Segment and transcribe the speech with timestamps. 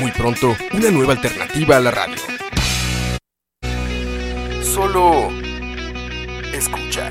[0.00, 2.16] Muy pronto, una nueva alternativa a la radio.
[4.62, 5.28] Solo
[6.54, 7.10] escucha.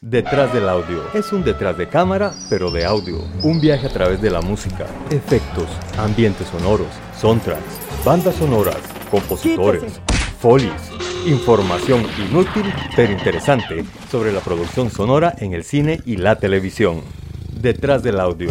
[0.00, 1.04] Detrás del audio.
[1.12, 3.18] Es un detrás de cámara, pero de audio.
[3.42, 5.66] Un viaje a través de la música, efectos,
[5.98, 8.78] ambientes sonoros, soundtracks, bandas sonoras,
[9.10, 10.00] compositores,
[10.40, 10.72] folies,
[11.26, 17.02] información inútil pero interesante sobre la producción sonora en el cine y la televisión.
[17.60, 18.50] Detrás del audio.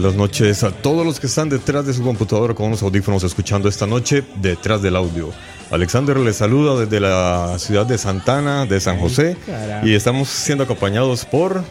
[0.00, 3.68] Buenas noches a todos los que están detrás de su computadora con unos audífonos escuchando
[3.68, 5.32] esta noche detrás del audio.
[5.72, 9.36] Alexander les saluda desde la ciudad de Santana, de San José,
[9.82, 11.64] y estamos siendo acompañados por...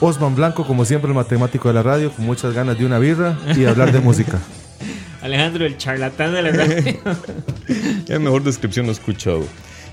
[0.00, 3.38] Osman Blanco, como siempre, el matemático de la radio, con muchas ganas de una birra
[3.54, 4.38] y hablar de música.
[5.20, 6.98] Alejandro, el charlatán de la radio.
[8.06, 9.44] Qué mejor descripción no he escuchado.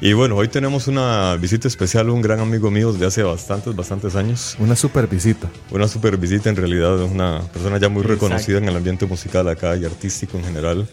[0.01, 4.15] Y bueno, hoy tenemos una visita especial, un gran amigo mío desde hace bastantes, bastantes
[4.15, 4.55] años.
[4.59, 5.49] Una super visita.
[5.71, 9.75] Una super visita en realidad, una persona ya muy reconocida en el ambiente musical acá
[9.77, 10.87] y artístico en general.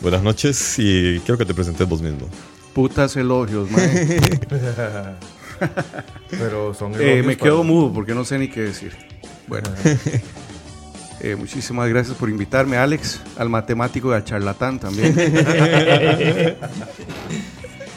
[0.00, 2.28] Buenas noches y quiero que te presentes vos mismo.
[2.72, 3.90] Putas elogios, man.
[6.30, 8.92] Pero son Eh, elogios me para- quedo mudo porque no sé ni qué decir.
[9.46, 9.68] Bueno.
[11.22, 15.14] Eh, muchísimas gracias por invitarme, Alex, al matemático y al charlatán también.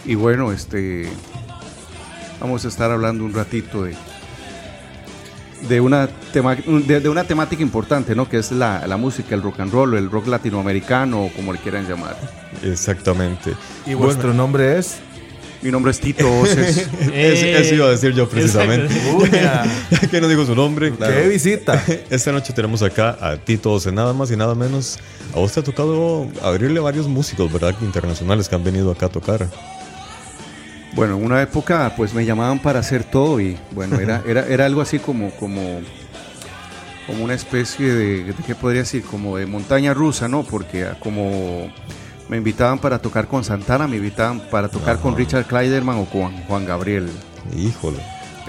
[0.06, 1.08] y bueno, este
[2.40, 3.96] vamos a estar hablando un ratito de
[5.68, 8.28] de una tema, de, de una temática importante, ¿no?
[8.28, 11.60] Que es la, la música, el rock and roll, el rock latinoamericano, o como le
[11.60, 12.18] quieran llamar.
[12.64, 13.54] Exactamente.
[13.86, 14.98] Y vuestro nombre es.
[15.62, 16.86] Mi nombre es Tito Oces.
[17.14, 18.94] Es- eso iba a decir yo precisamente.
[20.12, 20.92] Que no digo su nombre.
[20.92, 21.14] claro.
[21.14, 21.82] ¡Qué visita!
[22.10, 25.00] Esta noche tenemos acá a Tito Ose, nada más y nada menos.
[25.34, 27.74] A vos te ha tocado abrirle a varios músicos, ¿verdad?
[27.82, 29.48] Internacionales que han venido acá a tocar.
[30.96, 34.66] Bueno, en una época pues me llamaban para hacer todo y bueno, era, era, era
[34.66, 35.82] algo así como, como,
[37.08, 39.04] como una especie de, de, ¿qué podría decir?
[39.04, 40.44] Como de montaña rusa, ¿no?
[40.44, 41.72] Porque ah, como
[42.30, 46.32] me invitaban para tocar con Santana, me invitaban para tocar con Richard Kleiderman o con
[46.44, 47.10] Juan Gabriel.
[47.58, 48.00] Híjole.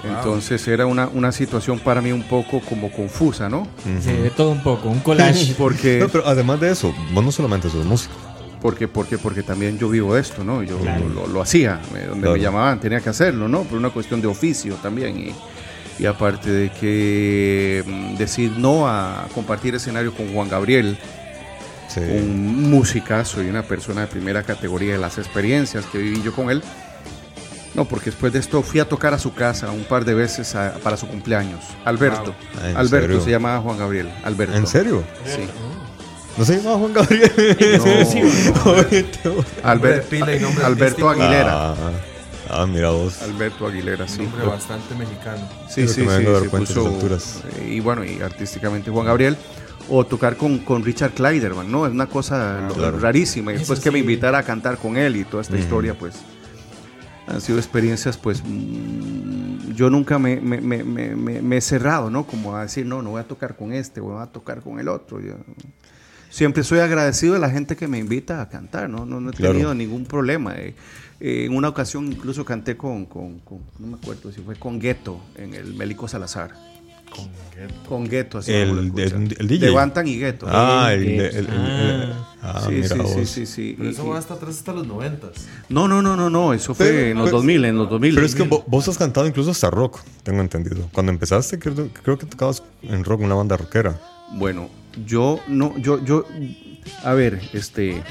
[0.03, 3.67] Entonces era una, una situación para mí un poco como confusa, ¿no?
[4.01, 5.53] Sí, de todo un poco, un collage.
[5.57, 8.13] Porque, No, pero además de eso, vos no solamente sos músico.
[8.65, 10.63] Porque, porque, porque también yo vivo esto, ¿no?
[10.63, 12.33] Yo lo, lo- lo hacía, eh, donde Claro.
[12.33, 13.61] me llamaban tenía que hacerlo, ¿no?
[13.61, 15.19] Por una cuestión de oficio también.
[15.19, 15.35] Y,
[15.99, 20.97] Y aparte de que mm, decir no a compartir escenario con Juan Gabriel,
[21.87, 21.99] Sí.
[22.01, 26.49] un musicazo y una persona de primera categoría de las experiencias que viví yo con
[26.49, 26.63] él.
[27.75, 30.55] No, porque después de esto fui a tocar a su casa un par de veces
[30.55, 31.63] a- para su cumpleaños.
[31.85, 32.33] Alberto.
[32.61, 33.21] Ah, ¿en Alberto serio?
[33.21, 34.09] se llamaba Juan Gabriel.
[34.23, 34.55] Alberto.
[34.57, 35.03] ¿En serio?
[35.23, 35.43] Sí.
[36.37, 37.31] ¿No se llamaba Juan Gabriel?
[37.77, 38.71] No,
[39.63, 41.09] Albert- Alberto.
[41.09, 41.71] Aguilera.
[41.71, 41.75] Ah,
[42.49, 43.21] ah, mira vos.
[43.21, 44.21] Alberto Aguilera, sí.
[44.23, 45.47] Nombre bastante mexicano.
[45.69, 46.99] Sí, sí, sí, estas puso,
[47.57, 49.37] eh, Y bueno, y artísticamente Juan Gabriel.
[49.87, 51.85] O tocar con, con Richard Kleiderman, ¿no?
[51.85, 52.99] Es una cosa claro.
[52.99, 53.53] rarísima.
[53.53, 54.01] Y después que me sí.
[54.01, 55.61] invitara a cantar con él y toda esta Ujú.
[55.63, 56.15] historia, pues
[57.27, 62.09] han sido experiencias, pues mm, yo nunca me, me- me- me- me- me he cerrado,
[62.09, 62.25] ¿no?
[62.25, 64.87] Como a decir, no, no voy a tocar con este, voy a tocar con el
[64.87, 65.19] otro.
[65.21, 65.35] Yo-
[66.35, 69.05] siempre soy agradecido de la gente que me invita a cantar, ¿no?
[69.05, 69.53] No, no he Claro.
[69.53, 70.53] tenido ningún problema.
[70.57, 70.75] eh.
[71.21, 74.79] Eh, en una ocasión incluso canté con, con- con- no me acuerdo si fue con
[74.79, 76.51] Gueto en el Melico Salazar.
[77.87, 79.23] Con Gueto, así El- como lo escuchan.
[79.27, 79.65] el- el DJ.
[79.67, 80.45] De Bantan y Gueto.
[80.49, 83.29] Ah, el, El- el- el- el- ah, sí, mira sí, sí, vos.
[83.29, 83.75] sí, sí.
[83.77, 85.31] Pero Y- eso y- va hasta atrás, hasta los noventas.
[85.69, 88.13] no, no, no, no, no, eso fue Pero- en los pero- 2000, en los 2000.
[88.15, 90.89] Pero es que vo- vos has cantado incluso hasta rock, tengo entendido.
[90.91, 93.97] Cuando empezaste, creo, creo que tocabas en rock, una banda rockera.
[94.31, 94.69] Bueno,
[95.05, 96.25] yo no, yo, yo,
[97.03, 98.03] a ver, este,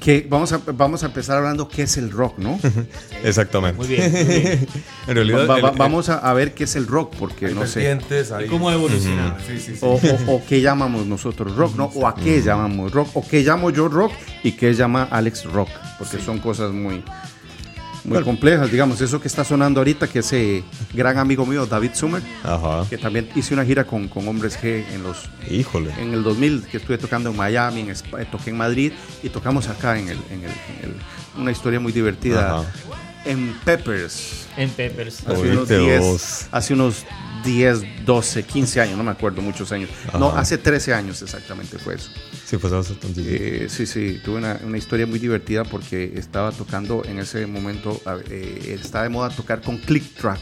[0.00, 2.58] que vamos a, vamos a empezar hablando qué es el rock, ¿no?
[3.22, 3.76] Exactamente.
[3.76, 4.66] Muy bien, muy bien.
[5.06, 7.46] en realidad, Va- va- el- el- vamos a, a ver qué es el rock, porque
[7.48, 9.36] Hay no sé, vertientes, hay- ¿Y cómo ha evolucionado?
[9.46, 9.78] Sí, sí, sí.
[9.82, 11.84] o, o- o qué llamamos nosotros rock, ¿no?
[11.94, 14.12] O a qué llamamos rock, o qué llamo yo rock
[14.42, 15.68] y qué llama Alex rock,
[15.98, 17.04] porque son cosas muy,
[18.10, 18.26] muy Bueno.
[18.26, 22.84] complejas, digamos, eso que está sonando ahorita, que ese gran amigo mío, David Summer, Ajá.
[22.90, 25.92] que también hice una gira con, con Hombres G en los Híjole.
[25.96, 28.92] en el 2000 que estuve tocando en Miami, en Espa- toqué en Madrid
[29.22, 32.72] y tocamos acá en, el, en, el, en el- una historia muy divertida Ajá.
[33.26, 34.48] en Peppers.
[34.56, 35.20] En Peppers.
[35.28, 36.46] Hace unos, Oíste 10, vos.
[36.50, 37.04] hace unos
[37.44, 39.88] 10, 12, 15 años, no me acuerdo, muchos años.
[40.18, 40.40] No, Ajá.
[40.40, 42.10] hace 13 años exactamente fue eso.
[42.44, 43.20] Sí, pues hace tanto.
[43.24, 48.00] Eh, sí, sí, tuve una, una historia muy divertida porque estaba tocando en ese momento,
[48.28, 50.40] eh, está de moda tocar con click track.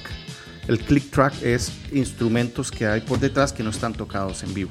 [0.67, 4.71] El click track es instrumentos que hay por detrás que no están tocados en vivo.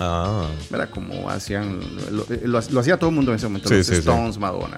[0.00, 0.88] Ah, ¿verdad?
[0.90, 1.80] Como hacían,
[2.10, 3.98] lo, lo- lo hacía todo el mundo en ese momento, Sí, los sí, sí.
[4.00, 4.76] Stones, Madonna.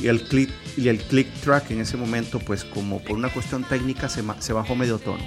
[0.00, 3.64] Y el, click, y el click track en ese momento, pues como por una cuestión
[3.64, 5.22] técnica, se, se bajó medio tono.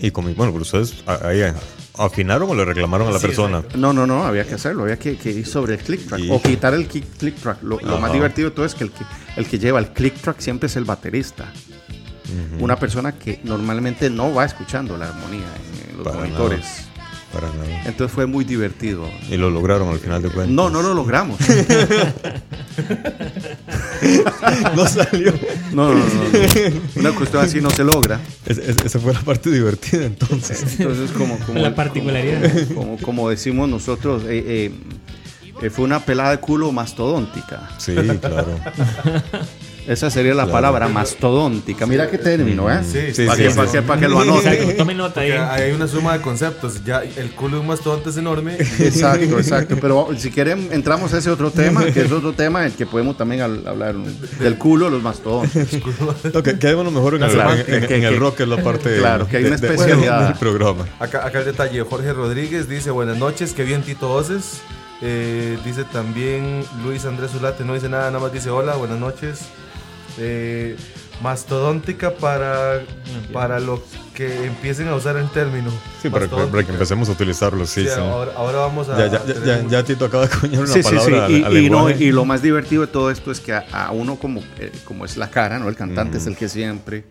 [0.00, 1.42] Y como, bueno, pero ustedes ahí
[1.98, 3.58] afinaron o le reclamaron a la Sí, persona.
[3.58, 3.78] exacto.
[3.78, 6.30] No, no, no, había que hacerlo, había que, que ir sobre el click track Y-
[6.30, 7.62] o quitar el click, click track.
[7.62, 9.04] Lo, lo más divertido de todo es que el, que
[9.36, 11.52] el que lleva el click track siempre es el baterista.
[12.58, 15.46] Una persona que normalmente no va escuchando la armonía
[15.90, 16.85] en, los Para monitores.
[17.36, 17.82] Para nada.
[17.86, 19.08] Entonces fue muy divertido.
[19.30, 20.54] Y lo lograron al final de cuentas.
[20.54, 21.38] No, no lo logramos.
[24.74, 25.32] no salió.
[25.72, 27.00] No, no, no, no.
[27.00, 28.20] Una cuestión así no se logra.
[28.46, 30.64] Es- es- esa fue la parte divertida entonces.
[30.78, 32.68] Entonces, como, como, La particularidad.
[32.68, 34.70] Como, como- como decimos nosotros, eh, eh,
[35.62, 37.68] eh, fue una pelada de culo mastodóntica.
[37.78, 38.58] Sí, claro.
[39.86, 40.52] Esa sería la Claro.
[40.52, 41.86] palabra, mastodóntica.
[41.86, 42.80] Mira qué término, ¿eh?
[42.82, 43.56] Sí, Sí, para, sí, que, sí.
[43.56, 44.52] para que- para que lo anoten.
[44.52, 45.30] Exacto, tome nota ahí.
[45.30, 46.84] Hay una suma de conceptos.
[46.84, 48.56] Ya el culo de un mastodonte es enorme.
[48.58, 49.76] Exacto, exacto.
[49.80, 52.84] Pero si quieren, entramos a ese otro tema, que es otro tema en el que
[52.86, 55.68] podemos también hablar del culo de los mastodontes.
[56.34, 58.36] No, que, que hay uno mejor en el, Claro, en- en- que- en el rock,
[58.38, 60.28] que es la parte claro, que hay de- una de- especialidad.
[60.28, 60.84] del programa.
[60.98, 64.60] Acá, acá el detalle, Jorge Rodríguez dice, buenas noches, qué bien Tito Oces.
[65.02, 69.40] Eh, dice también Luis Andrés Zulate, no dice nada, nada más dice hola, buenas noches.
[70.18, 70.76] Eh,
[71.22, 72.82] mastodóntica para,
[73.32, 73.82] para lo
[74.14, 75.70] que empiecen a usar el término.
[76.02, 78.00] Sí, para, que- para que empecemos a utilizarlo, sí, Sí, sí.
[78.00, 78.98] Ahora, ahora vamos a...
[78.98, 80.94] Ya, ya, ya, ya, un- ya Tito acaba de acuñar una Sí, sí, sí.
[80.96, 83.52] palabra al- Y, al y no, y lo más divertido de todo esto es que
[83.54, 85.68] a, a uno como, eh, como es la cara, ¿no?
[85.68, 87.04] El cantante es el que siempre...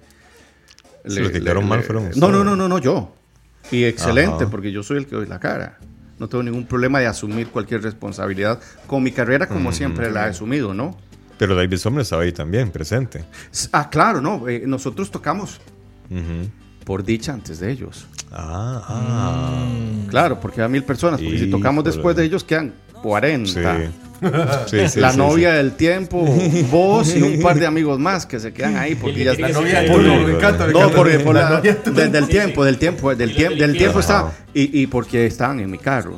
[1.08, 3.14] Sí, los que quedaron mal fueron No, no, no, no, no, yo.
[3.72, 4.50] Y excelente, Ajá.
[4.52, 5.78] porque yo soy el que doy la cara.
[6.20, 10.30] No tengo ningún problema de asumir cualquier responsabilidad con mi carrera, como siempre la he
[10.30, 10.96] asumido, ¿no?
[11.38, 13.24] Pero David Sommer estaba ahí también, presente.
[13.72, 14.48] Ah, claro, no.
[14.48, 15.60] eh, nosotros tocamos
[16.10, 16.50] Ujú.
[16.86, 18.08] por dicha antes de ellos.
[18.32, 19.66] Ah, ah.
[20.10, 21.22] Claro, porque a mil personas.
[21.22, 21.96] Porque si tocamos Híjole.
[21.96, 23.78] después de ellos quedan 40.
[24.66, 24.78] Sí.
[24.80, 25.58] Sí, sí, la sí, novia sí.
[25.58, 26.26] del tiempo,
[26.72, 29.52] vos y un par de amigos más que se quedan ahí porque ya La están.
[29.62, 30.28] novia del por- tiempo.
[30.28, 30.96] me encanta, me No, encanta.
[30.96, 34.00] porque por La la- novia- de- del tiempo, del tiempo, del tiempo, del del tiempo
[34.00, 36.18] está y, y porque estaban en mi carro.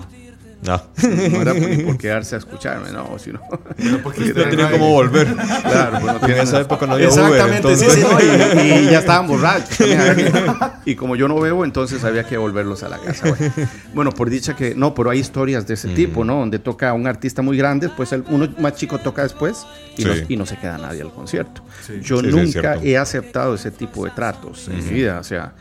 [0.67, 0.83] Ah.
[1.03, 3.39] No era ni por quedarse a escucharme, no, sino.
[3.77, 5.27] Pero porque No usted tenía era cómo volver.
[5.35, 8.85] Claro, pues no tiene esa época no había Exactamente, Uber, sí, sí, no, y, y
[8.91, 9.77] ya estaban borrachos.
[10.85, 13.27] y como yo no bebo, entonces había que volverlos a la casa.
[13.29, 13.53] Bueno,
[13.93, 16.39] Bueno, por dicha que no, pero hay historias de ese tipo, ¿no?
[16.39, 20.07] Donde toca un artista muy grande, pues el, uno más chico toca después y, Sí.
[20.07, 21.63] no, y no se queda nadie al concierto.
[21.85, 21.99] Sí.
[22.01, 25.53] Yo Sí, nunca he aceptado ese tipo de tratos en mi vida, o sea.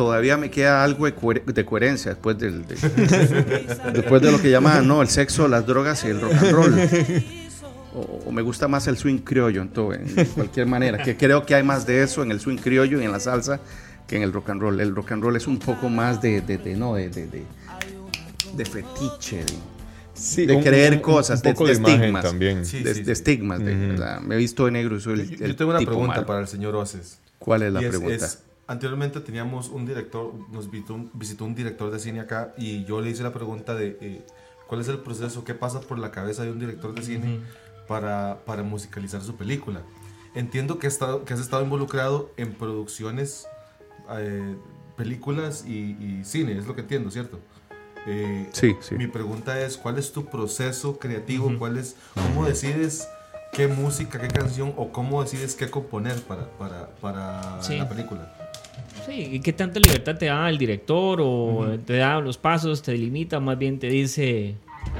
[0.00, 2.74] Todavía me queda algo de, coher- de coherencia después del, de,
[3.92, 6.74] después de lo que llaman no el sexo, las drogas y el rock and roll.
[7.94, 11.02] O, o me gusta más el swing criollo en, todo, en cualquier manera.
[11.02, 13.60] Que creo que hay más de eso en el swing criollo y en la salsa
[14.06, 14.80] que en el rock and roll.
[14.80, 17.44] El rock and roll es un poco más de, de, de- no, de, de, de,
[18.56, 19.52] de fetiche, de,
[20.14, 22.24] Sí, de un- creer un- un cosas, de, poco de de estigmas.
[22.24, 22.64] también.
[22.64, 23.10] Sí, de, sí, de sí.
[23.12, 23.58] estigmas.
[23.58, 23.74] de-.
[24.22, 26.26] Me he visto de negro y soy el, Yo, yo tengo una pregunta malo.
[26.26, 27.18] para el señor Oces.
[27.38, 28.14] ¿Cuál es la Y es- pregunta?
[28.26, 28.38] es,
[28.70, 33.00] anteriormente teníamos un director, nos visitó un, visitó un director de cine acá y yo
[33.00, 34.24] le hice la pregunta de eh,
[34.68, 37.40] cuál es el proceso, qué pasa por la cabeza de un director de cine
[37.88, 39.82] para, para musicalizar su película.
[40.36, 43.48] Entiendo que, has estado, que has estado involucrado en producciones,
[44.12, 44.54] eh,
[44.96, 47.40] películas y, y cine, es lo que entiendo, ¿cierto?
[48.06, 48.94] Eh, Sí, sí.
[48.94, 51.50] Mi pregunta es, ¿cuál es tu proceso creativo?
[51.58, 53.08] ¿Cuál es, ¿Cómo decides
[53.52, 57.76] qué música, qué canción o cómo decides qué componer para, para, para Sí.
[57.76, 58.32] la película?
[59.10, 62.92] Sí, ¿y qué tanta libertad te da el director o te da los pasos, te
[62.92, 64.54] delimita, más bien te dice,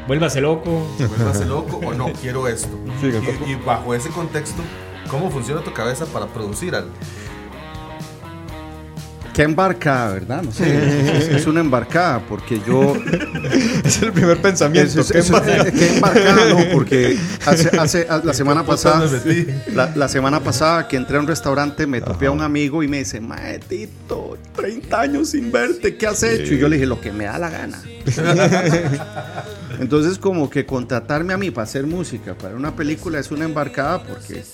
[0.08, 0.84] vuélvase loco?
[0.98, 2.12] ¿Vuélvase loco o no?
[2.14, 2.76] Quiero esto.
[3.00, 3.12] Sí,
[3.46, 4.62] y, y bajo ese contexto,
[5.08, 6.90] ¿cómo funciona tu cabeza para producir algo?
[9.40, 10.42] Qué embarcada, ¿verdad?
[10.42, 11.16] No sé.
[11.16, 12.94] es, es una embarcada porque yo
[13.86, 15.00] Es el primer pensamiento.
[15.00, 16.58] Es- ¿qué es- qué embarcada, ¿no?
[16.74, 17.16] Porque
[17.46, 19.08] hace, hace- la semana pasada,
[19.72, 22.88] la, la semana pasada que entré a un restaurante, me topé a un amigo y
[22.88, 26.52] me dice, Maetito, 30 años sin verte, ¿qué has hecho?
[26.52, 27.82] Y yo le dije, lo que me da la gana.
[29.80, 34.02] Entonces, como que contratarme a mí para hacer música para una película es una embarcada
[34.02, 34.44] porque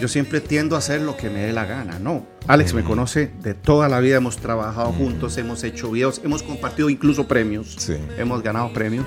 [0.00, 2.26] yo siempre tiendo a hacer lo que me dé la gana, ¿no?
[2.46, 6.90] Alex me conoce de toda la vida, hemos trabajado juntos, hemos hecho videos, hemos compartido
[6.90, 7.96] incluso premios, Sí.
[8.18, 9.06] hemos ganado premios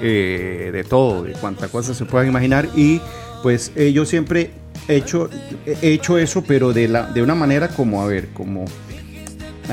[0.00, 3.00] eh, de todo, de cuánta cosa se puedan imaginar y
[3.42, 4.50] pues eh, yo siempre
[4.88, 5.28] he hecho,
[5.66, 8.64] he hecho eso, pero de, la, de una manera como, a ver, como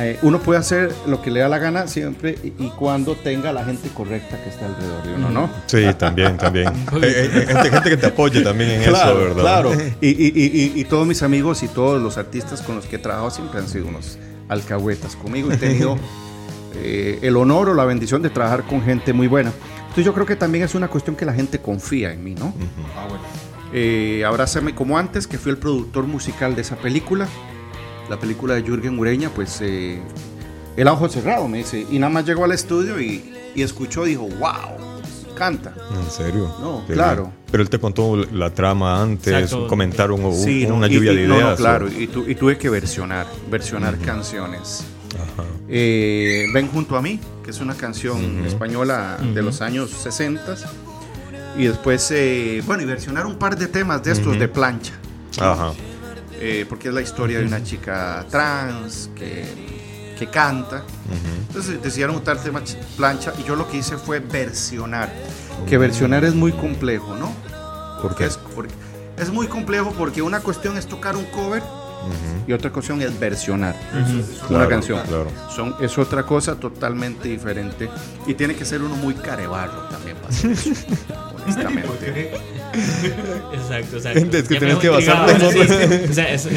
[0.06, 3.51] eh, uno puede hacer lo que le da la gana siempre y, y cuando tenga
[3.53, 5.50] la gente correcta que está alrededor de uno, ¿no?
[5.68, 6.68] Sí, también, también.
[7.01, 9.41] Eh, eh, gente, gente que te apoye también en eso, ¿verdad?
[9.41, 9.72] Claro.
[10.01, 13.32] Y, y- y- todos mis amigos y todos los artistas con los que he trabajado
[13.32, 15.51] siempre han sido unos alcahuetas conmigo.
[15.51, 15.98] He tenido
[16.75, 19.51] eh, el honor o la bendición de trabajar con gente muy buena.
[19.82, 22.53] Entonces yo creo que también es una cuestión que la gente confía en mí, ¿no?
[22.98, 23.24] Ah, bueno.
[23.74, 27.27] Eh, Abrázame como antes, que fui el productor musical de esa película,
[28.10, 30.00] la película de Jürgen Ureña, pues eh,
[30.75, 34.24] el ojo cerrado, me dice, y nada más llegó al estudio y, y escuchó, dijo,
[34.39, 34.78] wow,
[35.36, 35.74] canta.
[35.92, 36.51] ¿En serio?
[36.62, 37.24] No, Qué claro.
[37.24, 37.34] bien.
[37.51, 39.68] Pero él te contó la trama antes, Exacto.
[39.68, 41.50] comentaron un- Sí, no, una y- lluvia y- de no, ideas.
[41.51, 44.84] no, claro, o- y, tu- y tuve que versionar, versionar canciones.
[45.16, 45.48] Ajá.
[45.68, 50.56] Eh, Ven junto a mí, que es una canción española de los años 60.
[51.58, 54.94] Y después, eh, bueno, y versionar un par de temas de estos de plancha.
[55.39, 55.72] Ajá.
[56.39, 60.84] Eh, porque es la historia de una chica trans que, que canta.
[61.48, 65.12] Entonces decidieron usar tema ch- plancha y yo lo que hice fue versionar.
[65.67, 67.31] Que versionar es muy complejo, ¿no?
[68.01, 68.25] ¿Por qué?
[68.25, 68.74] Es, porque-
[69.17, 71.62] es muy complejo porque una cuestión es tocar un cover
[72.48, 75.01] y otra cuestión es versionar una Claro, canción.
[75.05, 75.27] claro.
[75.53, 77.89] Son, es otra cosa totalmente diferente
[78.25, 80.72] y tiene que ser uno muy carebarro también para hacer eso,
[81.43, 82.31] honestamente.
[82.73, 84.38] Exacto, exacto.
[84.38, 86.09] Es que Ya tienes me que dejó basarte en intrigado, otro- sí, sí.
[86.09, 86.47] O sea, es-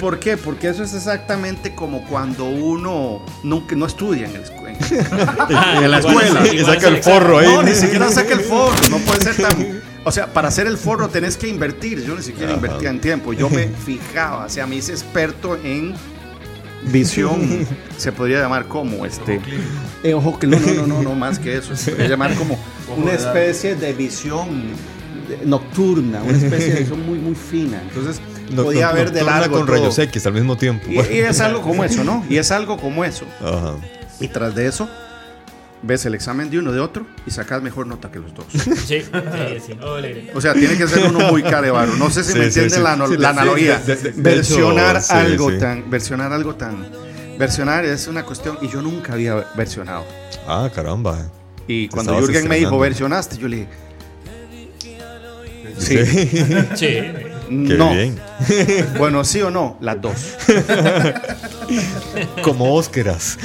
[0.00, 0.36] ¿Por qué?
[0.36, 5.90] Porque eso es exactamente como cuando uno nunca, no estudia en, el escu- en- en
[5.90, 6.54] la Igual escuela.
[6.54, 7.46] Y saca el forro ahí.
[7.46, 9.82] No, ni siquiera saca el forro, no puede ser tan...
[10.04, 13.32] O sea, para hacer el forro tenés que invertir, yo ni siquiera invertía en tiempo,
[13.32, 15.94] yo me fijaba, o sea, me hice experto en
[16.90, 17.64] visión,
[17.96, 19.40] se podría llamar como este...
[20.02, 22.58] Eh, ojo que no, no, no, no, no, más que eso, se podría llamar como
[22.96, 24.48] una especie de visión
[25.44, 28.20] nocturna, una especie de visión muy, muy fina, entonces
[28.50, 29.76] No- podía no- ver de largo con todo.
[29.76, 30.86] rayos X al mismo tiempo.
[30.88, 32.24] Y, y es algo como eso, ¿no?
[32.28, 33.24] Y es algo como eso.
[33.40, 33.74] Ajá.
[34.20, 34.88] Y tras de eso,
[35.82, 38.44] ves el examen de uno de otro y sacas mejor nota que los dos.
[38.52, 39.02] sí, sí,
[39.66, 39.78] sí.
[40.34, 41.96] O sea, tiene que ser uno muy carebaro.
[41.96, 42.82] No sé si Sí, me sí, entienden sí.
[43.00, 43.78] la, Sí, la analogía.
[43.78, 46.86] de- de- de versionar hecho, algo tan, versionar algo tan,
[47.38, 50.04] versionar es una cuestión y yo nunca había versionado.
[50.46, 51.18] Ah, caramba.
[51.66, 53.68] Y cuando Jürgen me dijo versionaste, yo le dije,
[55.86, 55.98] sí,
[56.74, 56.86] Sí.
[57.48, 57.92] Qué no.
[57.92, 58.18] bien.
[58.98, 60.34] Bueno, sí o no, las dos.
[62.42, 63.38] Como Óscaras.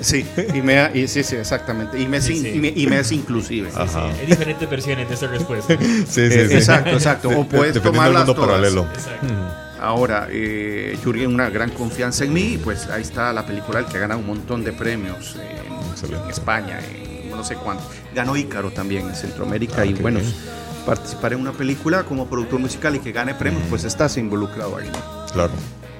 [0.00, 1.98] Sí, y me, y, sí, sí, exactamente.
[1.98, 2.48] Y me, es Sí, in- sí.
[2.54, 3.68] y me, y me es inclusive.
[3.76, 5.76] Hay diferentes versiones de esta respuesta.
[5.78, 6.54] Sí, sí, Eh, sí.
[6.56, 7.28] exacto, exacto.
[7.28, 8.50] O De- puedes del tomarlas mundo todas.
[8.50, 8.86] paralelo.
[8.94, 9.26] Exacto.
[9.80, 13.86] Ahora, eh, Yuri una gran confianza en mí, y pues ahí está la película el
[13.86, 17.84] que gana un montón de premios en, España, en no sé cuánto.
[18.14, 20.32] Ganó Ícaro también en Centroamérica y qué bueno, bien.
[20.90, 24.90] Participar en una película como productor musical y que gane premios, pues estás involucrado ahí.
[24.90, 25.26] ¿no?
[25.32, 25.52] Claro.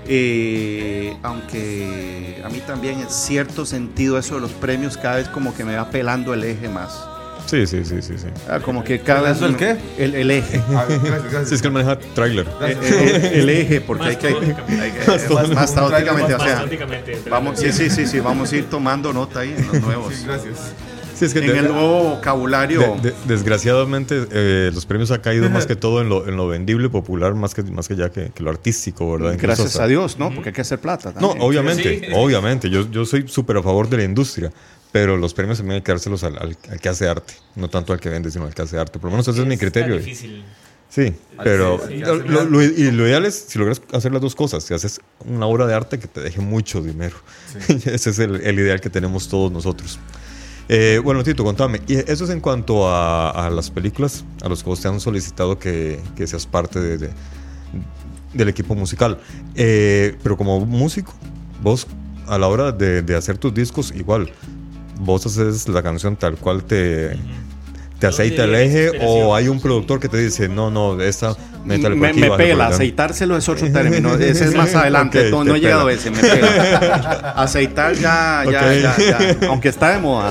[0.05, 5.55] Eh, aunque a mí también en cierto sentido eso de los premios cada vez como
[5.55, 7.05] que me va pelando el eje más.
[7.47, 8.15] Sí, sí, sí, sí.
[8.19, 8.27] sí.
[8.49, 9.39] Ah, como que cada vez...
[9.39, 10.05] ¿Pelando el qué?
[10.05, 10.61] El, el eje.
[10.71, 11.49] Ah, gracias, gracias.
[11.51, 12.47] Sí, es que él maneja trailer.
[12.63, 14.27] Eh, eh, el eje, porque hay que...
[14.27, 16.65] hay que- más, más taóticamente, o sea,
[17.31, 20.15] Vamos, sí, sí, sí, sí, vamos a ir tomando nota ahí en los nuevos.
[20.17, 20.75] Sí, gracias.
[21.21, 22.97] Sí, es que En de- el nuevo vocabulario.
[23.03, 26.49] de- de- desgraciadamente eh, los premios han caído más que todo en lo, en lo
[26.49, 29.37] vendible, popular, más que, más que ya que, que lo artístico, ¿verdad?
[29.41, 30.35] Gracias a Dios, ¿no?
[30.35, 31.13] Porque hay que hacer plata.
[31.21, 31.47] No, también.
[31.47, 32.07] obviamente, Sí.
[32.15, 32.71] obviamente.
[32.71, 34.51] Yo, yo soy súper a favor de la industria,
[34.93, 37.93] pero los premios también hay que dárselos al, al- al que hace arte, no tanto
[37.93, 38.99] al que vende, sino al que hace arte.
[38.99, 39.97] Por lo menos ese es, mi criterio.
[39.99, 40.43] difícil.
[40.89, 41.13] Sí,
[41.45, 42.23] pero sí, lo, sí.
[42.29, 45.47] lo- lo- y lo ideal es, si logras hacer las dos cosas, si haces una
[45.47, 47.15] obra de arte que te deje mucho dinero.
[47.69, 50.01] Ese es el, el ideal que tenemos todos nosotros.
[50.73, 51.81] Eh, bueno, Tito, contame.
[51.89, 55.59] Y eso es en cuanto a, las películas, a los que vos te han solicitado
[55.59, 57.11] que, seas parte de- de-
[58.35, 59.19] del equipo musical.
[59.57, 61.13] Eh, pero como músico,
[61.61, 61.89] vos
[62.29, 64.31] a la hora de hacer tus discos, igual,
[65.01, 67.17] vos haces la canción tal cual te,
[68.01, 71.01] te aceita el ¿Dónde viene eje o hay un productor que te dice, no, no,
[71.01, 72.75] esta, métale por me, aquí, me por pela, allá".
[72.75, 74.15] aceitárselo es otro término.
[74.15, 75.31] Ese es más adelante.
[75.31, 77.35] No, no he llegado a ese, me pela.
[77.37, 79.49] Aceitar ya, ya, ya, ya.
[79.49, 80.29] Aunque está de moda,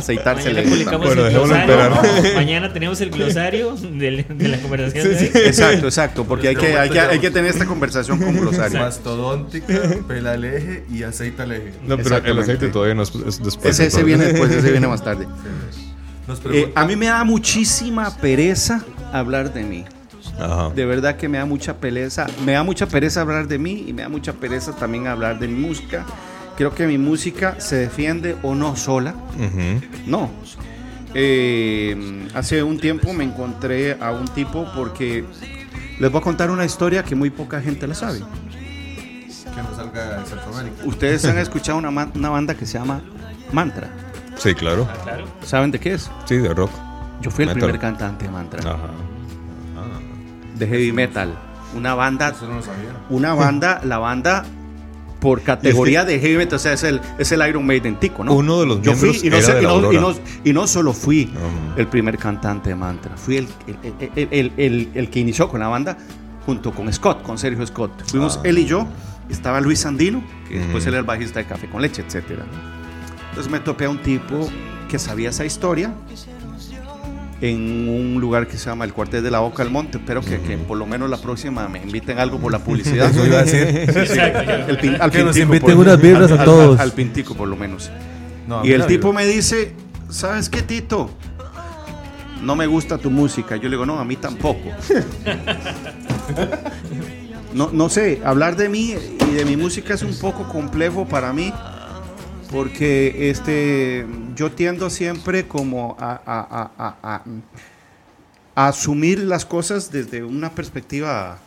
[0.63, 1.95] publicamos Bueno, el dejémoslo glosario.
[1.95, 2.35] esperar.
[2.35, 5.03] Mañana tenemos el glosario del- de, la conversación.
[5.03, 5.31] Sí, de sí.
[5.35, 6.25] Exacto, exacto.
[6.25, 8.79] Porque hay que, hay, que, hay que tener esta conversación con glosario.
[8.79, 11.73] Mastodóntica, pela el eje y aceita el eje.
[11.85, 13.79] No, pero el aceite todavía no es, después.
[13.79, 15.27] Ese, ese viene después, ese viene más tarde.
[16.29, 19.83] Nos Eh, a mí me da muchísima pereza hablar de mí.
[20.39, 20.69] Ajá.
[20.69, 22.27] De verdad que me da mucha pereza.
[22.45, 25.47] Me da mucha pereza hablar de mí y me da mucha pereza también hablar de
[25.47, 26.05] mi música.
[26.55, 29.15] Creo que mi música se defiende o no sola.
[30.05, 30.29] No.
[31.15, 35.25] Eh, hace un tiempo me encontré a un tipo porque
[35.99, 38.19] les voy a contar una historia que muy poca gente la sabe.
[38.19, 40.83] que nos salga de Centroamérica.
[40.85, 43.01] Ustedes han escuchado una, una banda que se llama
[43.51, 43.89] Mantra.
[44.39, 44.87] Sí, claro.
[44.89, 45.25] Ah, claro.
[45.43, 46.09] ¿Saben de qué es?
[46.25, 46.71] Sí, de rock.
[47.21, 47.63] Yo fui el Metal.
[47.63, 48.59] primer cantante de Mantra.
[48.61, 48.77] Ajá.
[50.57, 51.33] De heavy metal.
[51.75, 52.89] Una banda Eso no lo sabía.
[53.09, 54.43] una banda, la banda
[55.21, 58.33] por categoría de heavy metal, o sea, es el, es el Iron Maiden tico, ¿no?
[58.33, 60.01] Uno de los Yo fui miembros y no, era sé- de y no- y Aurora.
[60.01, 60.13] no-
[60.45, 61.29] y no solo fui
[61.77, 65.59] el primer cantante de Mantra, fui el, el, el- el- el- el que inició con
[65.59, 65.97] la banda
[66.45, 67.91] junto con Scott, con Sergio Scott.
[68.07, 68.41] Fuimos Ah.
[68.47, 68.87] él y yo,
[69.29, 72.43] estaba Luis Sandino, que después él era el bajista de Café con Leche, etcétera.
[73.29, 74.49] Entonces me topé a un tipo
[74.89, 75.93] que sabía esa historia
[77.41, 79.97] en un lugar que se llama el Cuartel de la Boca del Monte.
[79.97, 83.09] Espero que, que por lo menos la próxima me inviten algo por la publicidad.
[83.11, 83.67] Eso iba a decir.
[83.89, 84.43] Exacto.
[84.43, 84.65] ya.
[84.67, 86.79] El pin- al Que nos pintico, inviten por- unas birras al- a todos.
[86.79, 87.89] Al, al pintico, por lo menos.
[88.47, 89.73] No, y el tipo me dice,
[90.09, 91.11] ¿sabes qué, Tito?
[92.43, 93.55] No me gusta tu música.
[93.57, 94.61] Yo le digo, no, a mí tampoco.
[97.53, 98.95] no, no sé, hablar de mí
[99.29, 101.53] y de mi música es un poco complejo para mí.
[102.51, 107.21] Porque este, yo tiendo siempre como a, a- a-
[108.55, 111.37] a- asumir las cosas desde una perspectiva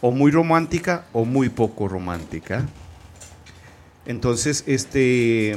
[0.00, 2.66] o muy romántica o muy poco romántica.
[4.04, 5.56] Entonces, este,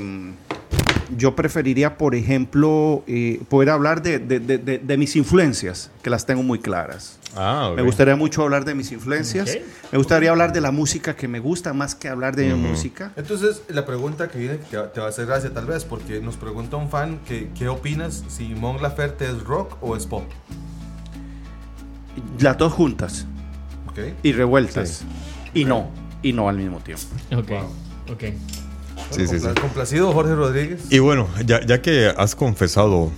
[1.18, 6.10] yo preferiría, por ejemplo, eh, poder hablar de, de- de- de- de mis influencias, que
[6.10, 7.18] las tengo muy claras.
[7.36, 7.76] Ah, ok.
[7.78, 9.50] Me gustaría mucho hablar de mis influencias.
[9.56, 9.62] Ok.
[9.92, 12.70] Me gustaría hablar de la música que me gusta más que hablar de mi Ujú.
[12.74, 13.12] música.
[13.16, 16.22] Entonces, la pregunta que viene te, va- te va a hacer gracia tal vez, porque
[16.22, 20.24] nos pregunta un fan que, qué opinas si Mon Laferte es rock o es pop.
[22.40, 23.26] Las dos juntas
[23.90, 24.00] ¿Ok?
[24.24, 25.04] y revueltas.
[25.54, 25.90] Y no,
[26.22, 27.04] y no al mismo tiempo.
[27.36, 27.52] Ok.
[28.12, 28.24] Ok.
[29.12, 29.46] Sí, sí, sí.
[29.48, 30.82] Compla- Complacido, Jorge Rodríguez.
[30.90, 33.12] Y bueno, ya, ya que has confesado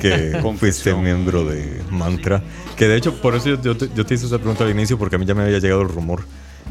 [0.00, 2.42] que fuiste miembro de Mantra,
[2.76, 4.98] que de hecho por eso yo, yo te, yo te hice esa pregunta al inicio
[4.98, 6.22] porque a mí ya me había llegado el rumor.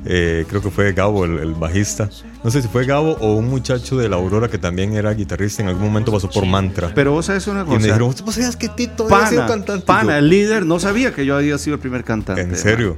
[0.06, 2.10] Eh, creo que fue Gabo, el, el bajista.
[2.44, 5.62] No sé si fue Gabo o un muchacho de la Aurora que también era guitarrista.
[5.62, 6.92] En algún momento pasó por Mantra.
[6.94, 7.86] Pero vos sabes una y me cosa.
[7.88, 9.86] dijeron, ¿vos sabías que Tito había sido Pana, cantante?
[9.86, 12.42] pana, el líder no sabía que yo había sido el primer cantante.
[12.42, 12.96] ¿En serio?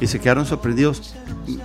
[0.00, 1.14] Y se quedaron sorprendidos,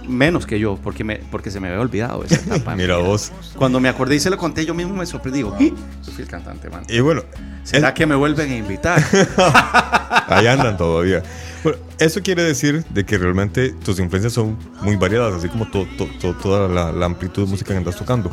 [0.07, 2.75] menos que yo, porque, me, porque se me había olvidado esa etapa.
[2.75, 3.31] Mira vos.
[3.57, 5.39] Cuando me acordé y se lo conté, yo mismo me sorprendí.
[5.39, 5.69] digo, "¿Y?
[5.69, 6.83] Yo fui el cantante, man.
[6.87, 7.23] Y bueno,
[7.63, 9.01] ¿Será que me vuelven a invitar?
[10.27, 11.23] Ahí andan todavía.
[11.63, 15.87] Bueno, eso quiere decir de que realmente tus influencias son muy variadas, así como to-
[15.97, 18.29] to- to- toda la, la amplitud de música que andas tocando.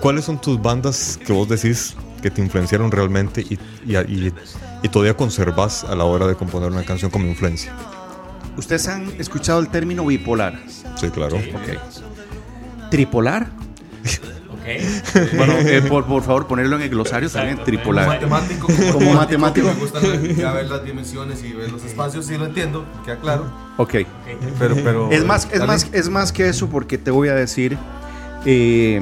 [0.00, 3.54] ¿Cuáles son tus bandas que vos decís que te influenciaron realmente y,
[3.86, 4.32] y- y-
[4.82, 7.72] y todavía conservas a la hora de componer una canción como influencia?
[8.56, 10.60] Ustedes han escuchado el término bipolar.
[10.96, 11.38] Sí, claro.
[12.90, 13.48] Tripolar.
[14.60, 15.32] Ok.
[15.36, 17.58] Bueno, eh, por, por favor, ponerlo en el glosario también.
[17.58, 17.70] Exacto.
[17.72, 18.06] Como Tripolar.
[18.08, 19.66] matemático, Como matemático.
[19.68, 20.00] Me gusta
[20.36, 23.50] ya ver las dimensiones y ver los espacios, sí lo entiendo, queda claro.
[23.78, 23.94] Ok.
[24.58, 25.10] Pero, pero.
[25.10, 27.76] Es más, es más, es más que eso porque te voy a decir,
[28.44, 29.00] eh,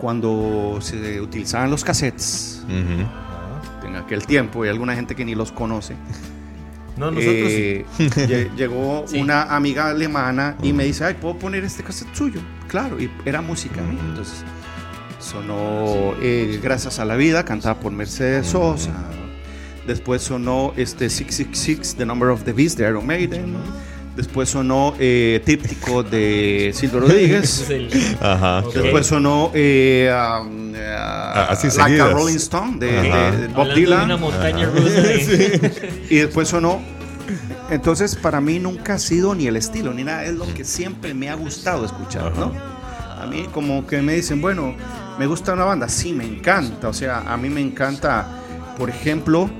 [0.00, 3.86] cuando se utilizaban los cassettes Ujú.
[3.88, 5.94] en aquel tiempo, y alguna gente que ni los conoce,
[6.96, 9.20] No, nosotros eh, lle- llegó Sí.
[9.20, 12.40] una amiga alemana y me dice, ay, ¿puedo poner este cassette suyo?
[12.68, 13.80] Claro, y era música.
[13.82, 13.90] ¿no?
[13.90, 14.42] Entonces
[15.18, 18.92] sonó eh, Gracias a la Vida, cantada por Mercedes Sosa.
[19.86, 23.54] Después sonó este 666, The Number of the Beast de Iron Maiden.
[24.16, 27.66] Después sonó eh, Tríptico de Silvio Rodríguez.
[28.20, 28.62] Ajá.
[28.74, 30.76] Después sonó eh, um, uh,
[31.50, 32.08] así Like a.
[32.08, 34.04] Rolling Stone de, de- de Bob de Dylan.
[34.06, 36.80] una montaña rusa de- Y después sonó.
[37.70, 40.24] Entonces, para mí nunca ha sido ni el estilo ni nada.
[40.24, 42.52] Es lo que siempre me ha gustado escuchar, ¿no?
[43.20, 44.74] A mí, como que me dicen, bueno,
[45.18, 45.88] me gusta una banda.
[45.88, 46.88] Sí, me encanta.
[46.88, 48.26] O sea, a mí me encanta,
[48.76, 49.50] por ejemplo.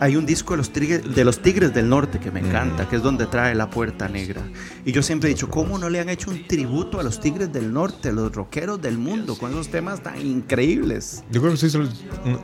[0.00, 2.96] Hay un disco de los, tigres, de los Tigres del Norte que me encanta, que
[2.96, 4.42] es donde trae la puerta negra.
[4.84, 7.52] Y yo siempre he dicho, ¿cómo no le han hecho un tributo a los Tigres
[7.52, 11.24] del Norte, los rockeros del mundo, con esos temas tan increíbles?
[11.30, 12.38] Yo creo que sí, no,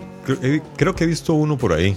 [0.77, 1.97] creo, que he visto uno por ahí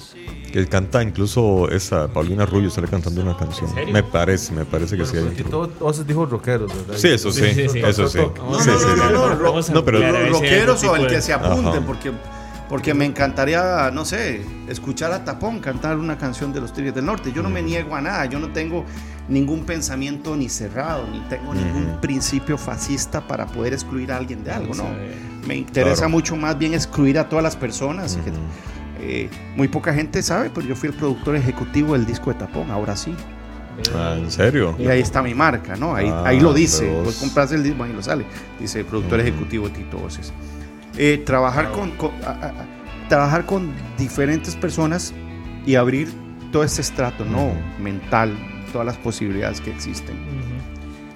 [0.52, 3.70] que canta incluso esa Paulina Rubio sale cantando una canción.
[3.92, 6.96] Me parece, me parece que sí hay Bueno, un Tito Oces dijo rockeros, ¿verdad?
[6.98, 7.80] Sí, eso sí, Sí, sí, sí.
[7.80, 8.20] eso sí.
[8.20, 9.14] Sí, a sí, buscar, sí.
[9.14, 12.12] no, vamos ro- a no, pero- los rockeros o el que se apunten, porque,
[12.72, 17.06] porque me encantaría, no sé, escuchar a Tapón cantar una canción de los Tigres del
[17.06, 17.34] Norte.
[17.34, 18.86] Yo no me niego a nada, yo no tengo
[19.28, 24.52] ningún pensamiento ni cerrado, ni tengo ningún principio fascista para poder excluir a alguien de
[24.52, 24.86] algo, ¿no?
[25.46, 26.10] Me interesa Claro.
[26.12, 28.18] mucho más bien excluir a todas las personas.
[29.04, 32.70] eh, muy poca gente sabe, pero yo fui el productor ejecutivo del disco de Tapón,
[32.72, 33.14] ahora sí.
[33.96, 34.76] Ah, ¿En serio?
[34.78, 35.96] Y ahí está mi marca, ¿no?
[35.96, 36.88] Ahí, Ah, ahí lo dice.
[36.90, 38.26] Vos vos- compras el disco y lo sale.
[38.60, 39.28] Dice productor Ujú.
[39.28, 40.32] ejecutivo Tito Voces.
[40.98, 45.14] Eh, trabajar, con, con- a- a- a- trabajar con diferentes personas
[45.66, 46.10] y abrir
[46.52, 47.52] todo este estrato, ¿no?
[47.80, 48.36] Mental,
[48.72, 50.16] todas las posibilidades que existen.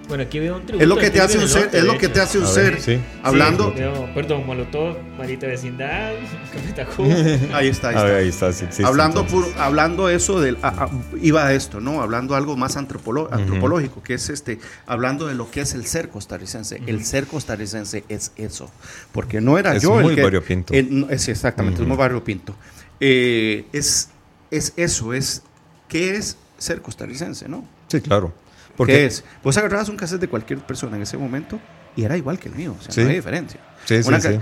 [0.08, 0.84] Bueno, aquí veo un tributo.
[0.84, 2.48] Es lo que te hace un ser, Norte, es lo que te hace un A
[2.48, 2.74] ser.
[2.74, 3.00] ver, sí.
[3.24, 6.14] Hablando, Sí, veo, perdón, Molotov, Marita Vecindad,
[7.54, 8.04] ahí está, ahí A está.
[8.04, 9.26] ver, ahí está, sí existe, hablando,
[9.58, 10.90] hablando eso del a- a-
[11.22, 12.02] iba a esto, ¿no?
[12.04, 16.10] Hablando algo más antropolo- antropológico, que es este, hablando de lo que es el ser
[16.10, 16.82] costarricense.
[16.86, 18.70] El ser costarricense es eso,
[19.12, 20.74] porque no era Es yo muy el que variopinto.
[20.74, 22.56] el- no, es exactamente, es muy variopinto.
[23.00, 24.10] Eh, es
[24.52, 25.42] es eso, es
[25.90, 27.66] qué es ser costarricense, ¿no?
[27.88, 28.32] Sí, claro.
[28.76, 29.24] ¿Qué Porque es?
[29.44, 31.60] Vos agarrabas un cassette de cualquier persona en ese momento
[31.96, 33.02] y era igual que el mío, o sea, Sí.
[33.04, 33.60] no hay diferencia.
[33.86, 34.28] Sí, sí, Una sí.
[34.30, 34.42] ca-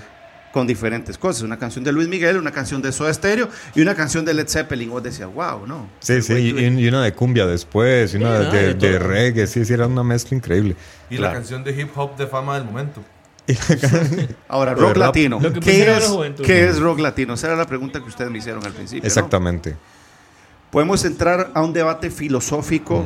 [0.52, 3.96] Con diferentes cosas, una canción de Luis Miguel, una canción de Soda Stereo y una
[3.96, 4.90] canción de Led Zeppelin.
[4.92, 5.90] Vos decías, wow, ¿no?
[6.00, 9.08] Sí, sí, y, y una de cumbia después, y una Sí, de, de de todo.
[9.08, 10.76] reggae, sí, sí, era una mezcla increíble.
[11.10, 11.34] Y Claro.
[11.34, 13.04] la canción de hip hop de fama del momento.
[14.48, 15.40] Ahora, rock latino.
[15.42, 16.44] Lo que ¿Qué es, juventud.
[16.46, 17.34] ¿Qué es rock latino?
[17.34, 19.02] Esa era la pregunta que ustedes me hicieron al principio.
[19.04, 19.08] ¿no?
[19.08, 19.76] Exactamente.
[20.72, 23.06] Podemos entrar a un debate filosófico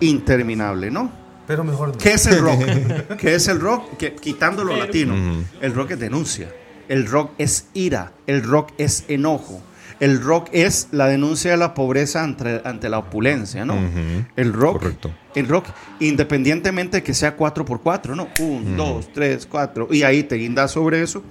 [0.00, 1.10] interminable, ¿no?
[1.46, 1.98] Pero mejor no.
[1.98, 2.60] ¿Qué es el rock?
[3.18, 3.96] ¿Qué es el rock?
[3.96, 5.14] Que, quitando lo latino,
[5.60, 6.52] el rock es denuncia.
[6.88, 8.12] El rock es ira.
[8.26, 9.60] El rock es enojo.
[9.98, 13.74] El rock es la denuncia de la pobreza ante, ante la opulencia, ¿no?
[13.76, 14.26] Ujú.
[14.36, 15.10] El rock, Correcto.
[15.34, 15.66] el rock,
[16.00, 18.28] independientemente de que sea 4x4, ¿no?
[18.38, 21.22] 1, 2, 3, 4, y ahí te guindas sobre eso.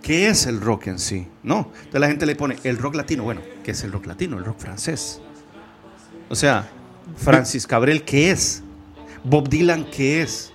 [0.00, 1.26] ¿Qué es el rock en sí?
[1.42, 1.70] ¿No?
[1.76, 3.24] Entonces la gente le pone el rock latino.
[3.24, 4.38] Bueno, ¿qué es el rock latino?
[4.38, 5.20] El rock francés.
[6.28, 6.68] O sea,
[7.16, 8.62] Francis Cabrel, ¿qué es?
[9.24, 10.52] Bob Dylan, ¿qué es?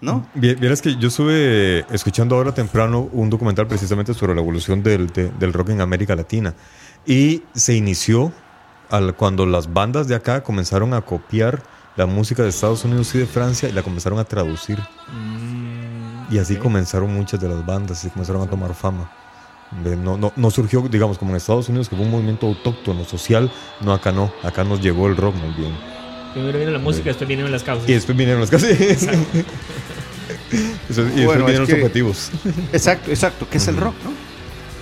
[0.00, 0.26] ¿No?
[0.34, 5.08] Vi- Vieras que yo estuve escuchando ahora temprano un documental precisamente sobre la evolución del,
[5.08, 6.54] de- del rock en América Latina.
[7.06, 8.32] Y se inició
[8.90, 11.62] al- cuando las bandas de acá comenzaron a copiar
[11.96, 14.78] la música de Estados Unidos y de Francia y la comenzaron a traducir.
[15.12, 19.10] Mm, Y así comenzaron muchas de las bandas, y comenzaron a tomar fama.
[19.84, 23.04] De- No, no, no surgió, digamos, como en Estados Unidos, que fue un movimiento autóctono,
[23.04, 23.50] social.
[23.80, 24.32] No, acá no.
[24.42, 25.72] Acá nos llegó el rock más bien.
[26.32, 27.88] Primero viene la música, después vienen las causas.
[27.88, 28.66] Y después vinieron los casi.
[28.72, 28.74] y
[30.88, 32.30] después Bueno, vinieron es los que- objetivos.
[32.72, 33.46] Exacto, exacto.
[33.50, 34.10] ¿Qué es el rock, no?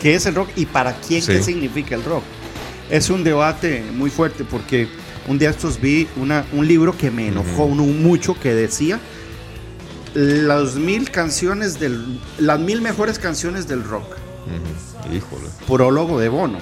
[0.01, 1.33] ¿Qué es el rock y para quién Sí.
[1.33, 2.23] qué significa el rock?
[2.91, 4.89] Es un debate muy fuerte porque
[5.27, 9.01] un día estos vi una, un libro que me enojó uno mucho que decía
[10.15, 14.05] las mil canciones del las mil mejores canciones del rock
[14.47, 15.15] Ujú.
[15.15, 15.49] Híjole.
[15.67, 16.59] prólogo de Bono.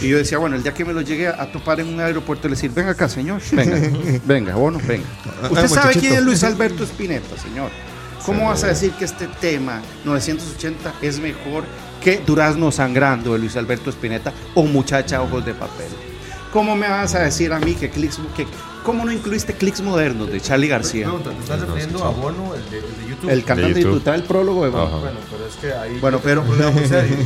[0.00, 2.48] Y yo decía, bueno, el día que me lo llegue a topar en un aeropuerto,
[2.48, 3.76] le decir, venga acá, señor, venga,
[4.26, 5.06] venga, bono, venga.
[5.42, 6.00] Usted sabe muchachito.
[6.00, 7.70] quién es Luis Alberto Spinetta, señor.
[8.24, 11.64] ¿Cómo vas a decir que este tema 980 es mejor
[12.02, 15.88] que Durazno Sangrando de Luis Alberto Spinetta o Muchacha Ojos de Papel?
[16.52, 18.46] ¿Cómo me vas a decir a mí que clics, que,
[18.84, 21.06] cómo no incluiste clics modernos de Charlie García?
[21.06, 23.30] Pregunta, ¿te estás refiriendo a Bono, el de, el de YouTube?
[23.30, 23.92] El cantante YouTube.
[23.92, 24.84] disfrutar el prólogo de Bono.
[24.84, 24.96] Ajá.
[24.98, 27.16] Bueno, pero es que ahí Bueno, pero- un problema muy serio.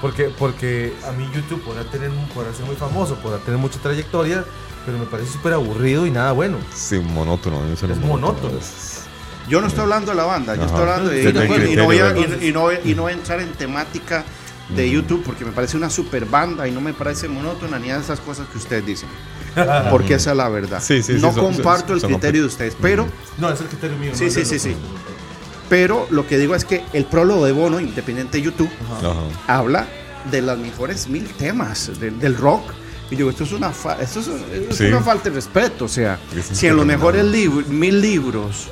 [0.00, 3.78] Porque, porque a mí YouTube podrá, tener, un- podrá ser muy famoso, podrá tener mucha
[3.78, 4.44] trayectoria,
[4.84, 6.56] pero me parece súper aburrido y nada bueno.
[6.74, 7.60] Sí, monótono.
[7.64, 8.58] no Es monótono.
[9.48, 11.16] Yo no estoy hablando de la banda, yo estoy hablando de...
[11.16, 13.14] Desde el y, no criterio voy a, de- y- y no, y no voy a
[13.16, 14.24] entrar en temática
[14.70, 17.98] de YouTube porque me parece una super banda y no me parece monótona ni de
[17.98, 19.08] esas cosas que ustedes dicen.
[19.90, 20.80] Porque esa es la verdad.
[20.82, 23.06] Sí, sí, sí, no son- comparto son- el son criterio de ustedes, pero...
[23.38, 24.12] No, es el criterio mío.
[24.14, 24.74] Sí, no sí, es sí, sí.
[25.68, 28.70] Pero lo que digo es que el prólogo de Bono, independiente de YouTube,
[29.00, 29.14] Ajá.
[29.46, 29.86] habla
[30.30, 32.62] de las mejores mil temas de- del rock.
[33.10, 34.84] Y yo, esto es una, fa- esto es, es Sí.
[34.84, 35.84] una falta de respeto.
[35.84, 38.68] O sea, Es si en los mejores libros, mil libros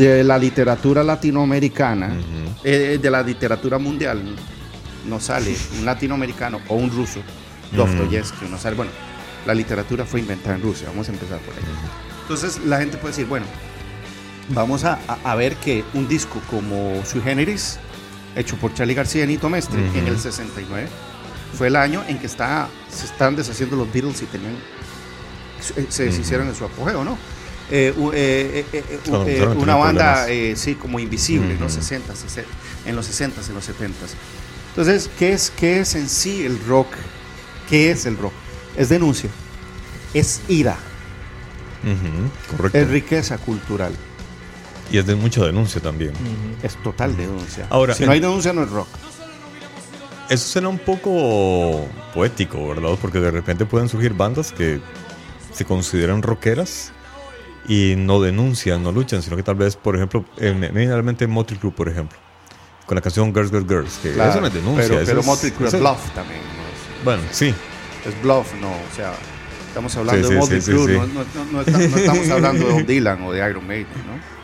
[0.00, 2.60] de la literatura latinoamericana, Ujú.
[2.64, 4.22] eh, de la literatura mundial,
[5.06, 7.20] no sale un latinoamericano o un ruso,
[7.72, 8.76] Dostoyevsky, no sale.
[8.76, 8.90] Bueno,
[9.46, 11.60] la literatura fue inventada en Rusia, vamos a empezar por ahí.
[12.22, 13.46] Entonces la gente puede decir, bueno,
[14.48, 17.78] vamos a, a- ver que un disco como Sui Generis,
[18.36, 19.98] hecho por Charlie García y Nito Mestre Ujú.
[19.98, 20.88] en el 69,
[21.56, 24.54] fue el año en que está, se están deshaciendo los Beatles y tenían,
[25.60, 27.18] se, se deshicieron en su apogeo, ¿no?
[27.72, 28.84] Eh, eh, eh,
[29.26, 31.82] eh, una banda, eh, sí, como invisible, en los Ujú.
[31.82, 32.12] 60,
[32.86, 33.96] en los 60, en los 70.
[34.70, 36.88] Entonces, ¿qué es, ¿qué es en sí el rock?
[37.68, 38.32] ¿Qué es el rock?
[38.76, 39.30] Es denuncia,
[40.14, 40.76] es ira,
[42.50, 42.78] Correcto.
[42.78, 43.92] es riqueza cultural,
[44.90, 46.12] Y es de mucha denuncia también.
[46.62, 47.66] es total denuncia.
[47.70, 48.88] Ahora, si en- no hay denuncia, no es rock.
[50.28, 52.90] Eso suena un poco poético, ¿verdad?
[53.00, 54.80] Porque de repente pueden surgir bandas que
[55.52, 56.92] se consideran rockeras
[57.68, 61.72] y no denuncian, no luchan, sino que tal vez, por ejemplo, en, generalmente Motley Crue,
[61.72, 62.18] por ejemplo,
[62.86, 64.88] con la canción Girls, Girls, Girls, que Claro, eso no es denuncia.
[64.88, 66.40] Pero, pero es- Motley Crue es bluff también.
[66.40, 67.04] ¿no?
[67.04, 67.54] Bueno, sí.
[68.06, 68.70] Es, bluff, no.
[68.70, 69.12] O sea,
[69.68, 71.60] estamos hablando Sí, de sí, Motley sí, Crue, sí, no, no- no- no
[71.96, 74.39] estamos, hablando de Dylan o de Iron Maiden, ¿no?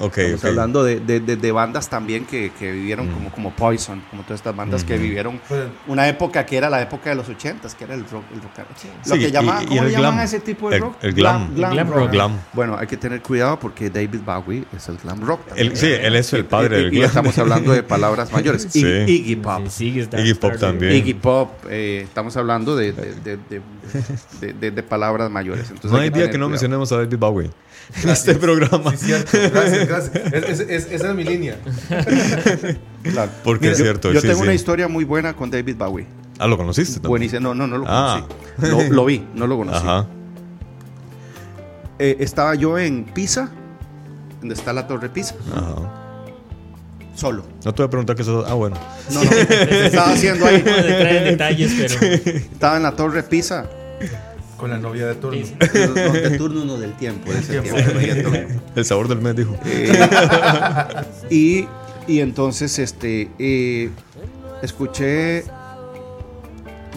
[0.00, 0.48] Ok, Estamos ok.
[0.50, 3.12] hablando de, de- de- de bandas también que, que vivieron Mm.
[3.12, 5.40] como, como Poison, como todas estas bandas que vivieron
[5.86, 8.24] una época que era la época de los ochentas, que era el rock.
[8.32, 10.18] El rock lo Sí, que y- llama, y ¿Cómo el le llaman glam.
[10.18, 10.96] a ese tipo de El- rock?
[11.02, 11.54] el glam.
[11.54, 11.96] Glam rock.
[11.98, 12.10] rock.
[12.12, 12.40] Glam.
[12.52, 15.46] Bueno, hay que tener cuidado porque David Bowie es el glam rock.
[15.46, 15.68] también.
[15.68, 17.08] Él- sí, él es el padre Y- del y, glam.
[17.08, 18.66] estamos hablando de palabras mayores.
[18.70, 18.82] Sí.
[18.82, 19.66] Ig- Iggy Pop.
[19.68, 20.94] Sí, Iggy Pop también.
[20.94, 23.60] Iggy Pop, eh, estamos hablando de, de, de, de-
[24.40, 25.64] de- de- de palabras mayores.
[25.68, 26.50] Entonces No hay hay día que no cuidado.
[26.50, 27.50] mencionemos a David Bowie
[28.02, 28.90] en este programa.
[28.96, 29.30] Sí, cierto.
[29.52, 30.16] Gracias, gracias.
[30.32, 31.56] Es- es- es- esa es mi línea.
[33.02, 33.30] Claro.
[33.44, 34.44] Porque Mira, es yo- cierto, Yo, sí, tengo sí.
[34.44, 36.06] una historia muy buena con David Bowie.
[36.38, 37.08] Ah, ¿lo conociste también?
[37.10, 37.40] Buenísimo.
[37.40, 38.26] No, no, no lo Ah.
[38.58, 38.88] conocí.
[38.88, 39.78] Lo, lo vi, no lo conocí.
[39.78, 40.06] Ajá.
[41.98, 43.50] Eh, estaba yo en Pisa,
[44.40, 45.74] donde está la Torre Pisa, Ajá.
[47.14, 47.44] solo.
[47.64, 48.44] No te voy a preguntar qué eso.
[48.48, 48.76] Ah, bueno.
[49.10, 50.62] No, no, estaba haciendo ahí.
[50.64, 50.72] No
[51.24, 52.14] detalles, pero.
[52.36, 53.66] Estaba en la Torre Pisa.
[54.60, 55.40] Con la novia de turno.
[55.40, 57.30] No, no, de turno, no del tiempo.
[58.76, 59.56] El sabor del mes, dijo.
[59.64, 60.06] Eh,
[61.30, 61.66] y,
[62.06, 63.90] y entonces este eh,
[64.62, 65.44] escuché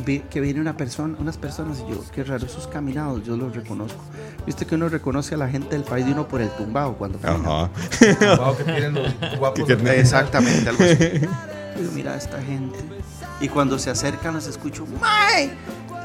[0.05, 3.55] vi que viene una persona, unas personas y yo, qué raro, esos caminados, yo los
[3.55, 4.01] reconozco.
[4.45, 7.17] Viste que uno reconoce a la gente del país de uno por el tumbado cuando.
[7.23, 7.69] Ajá.
[8.37, 9.65] Wow, que tienen los guapos.
[9.65, 10.97] Que- de- Exactamente, algo así.
[11.95, 12.77] Mira a esta gente.
[13.39, 15.51] Y cuando se acercan los escucho, ¡Mae!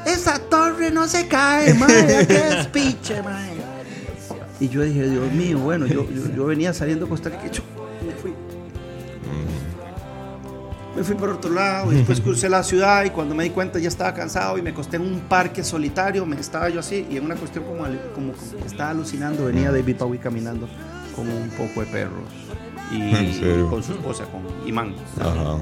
[0.09, 3.59] Esa torre no se cae, mae, qué despiche, mae.
[4.61, 7.51] Y yo dije, Dios mío, bueno, yo, yo, yo venía saliendo de Costa Rica y
[7.51, 7.63] yo
[8.05, 8.35] me fui.
[10.97, 13.79] Me fui por otro lado y después crucé la ciudad y cuando me di cuenta
[13.79, 17.19] ya estaba cansado y me acosté en un parque solitario, me estaba yo así y
[17.19, 20.69] en una cuestión como, como, como que estaba alucinando, venía David Bowie caminando
[21.15, 22.29] con un poco de perros
[22.91, 25.59] y con su esposa, con Imán Ajá.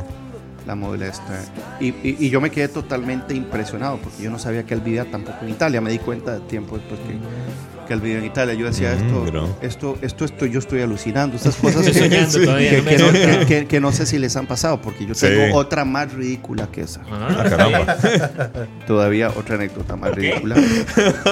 [0.67, 1.45] La modelo esta.
[1.81, 5.05] Y, y- y yo me quedé totalmente impresionado porque yo no sabía que él vivía
[5.11, 5.81] tampoco en Italia.
[5.81, 8.55] Me di cuenta de tiempo después que, que él vivía en Italia.
[8.55, 11.37] Yo decía, Mm, esto, esto, esto, esto, yo estoy alucinando.
[11.37, 14.47] Estas cosas Estoy que, todavía, que- no no, que- que- no sé si les han
[14.47, 15.27] pasado porque yo Sí.
[15.29, 17.03] tengo otra más ridícula que esa.
[17.11, 17.97] Ah, caramba.
[18.89, 20.57] Todavía otra anécdota más ridícula.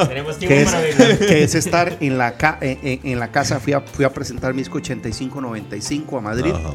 [0.09, 3.59] Tenemos tiempo Que es, que es estar en la, ca- en, en- en la casa.
[3.59, 6.53] Fui a, fui a presentar mi disco 85-95 a Madrid.
[6.55, 6.71] Ajá.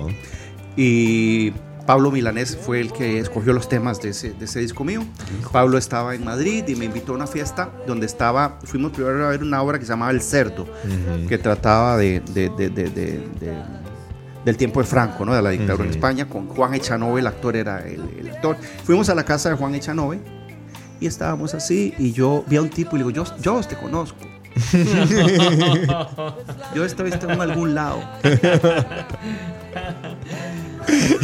[0.76, 1.52] Y
[1.90, 5.04] Pablo Milanés fue el que escogió los temas de ese, de ese disco mío.
[5.52, 9.30] Pablo estaba en Madrid y me invitó a una fiesta donde estaba, fuimos primero a
[9.30, 11.28] ver una obra que se llamaba El Cerdo, Ujú.
[11.28, 13.64] que trataba de, de, de, de, de- de-
[14.46, 15.34] del tiempo de Franco, ¿no?
[15.34, 18.56] De la dictadura en España, con Juan Echanove, el actor era el, el actor.
[18.84, 20.20] Fuimos a la casa de Juan Echanove
[21.00, 23.76] y estábamos así y yo vi a un tipo y le digo, yo, yo te
[23.76, 24.20] conozco.
[26.76, 28.00] yo tengo en algún lado.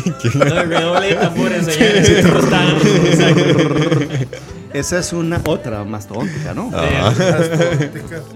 [4.76, 6.69] Esa es una otra mastodóntica, ¿no?
[6.74, 7.13] Ah.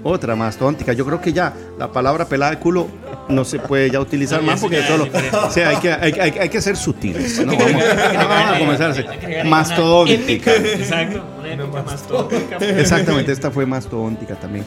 [0.04, 0.94] Otra mastodóntica.
[0.94, 2.88] Yo creo que ya la palabra pelada de culo
[3.28, 6.38] no se puede ya utilizar No, más porque ya, o sea, hay que, hay, hay-
[6.40, 7.46] hay que ser sutiles.
[7.46, 7.58] ¿no?
[7.58, 9.06] Vamos, a comenzar.
[9.46, 10.56] Mastodóntica.
[10.56, 12.56] Exacto, una épica mastodóntica.
[12.58, 14.64] Exactamente, esta fue mastodóntica también.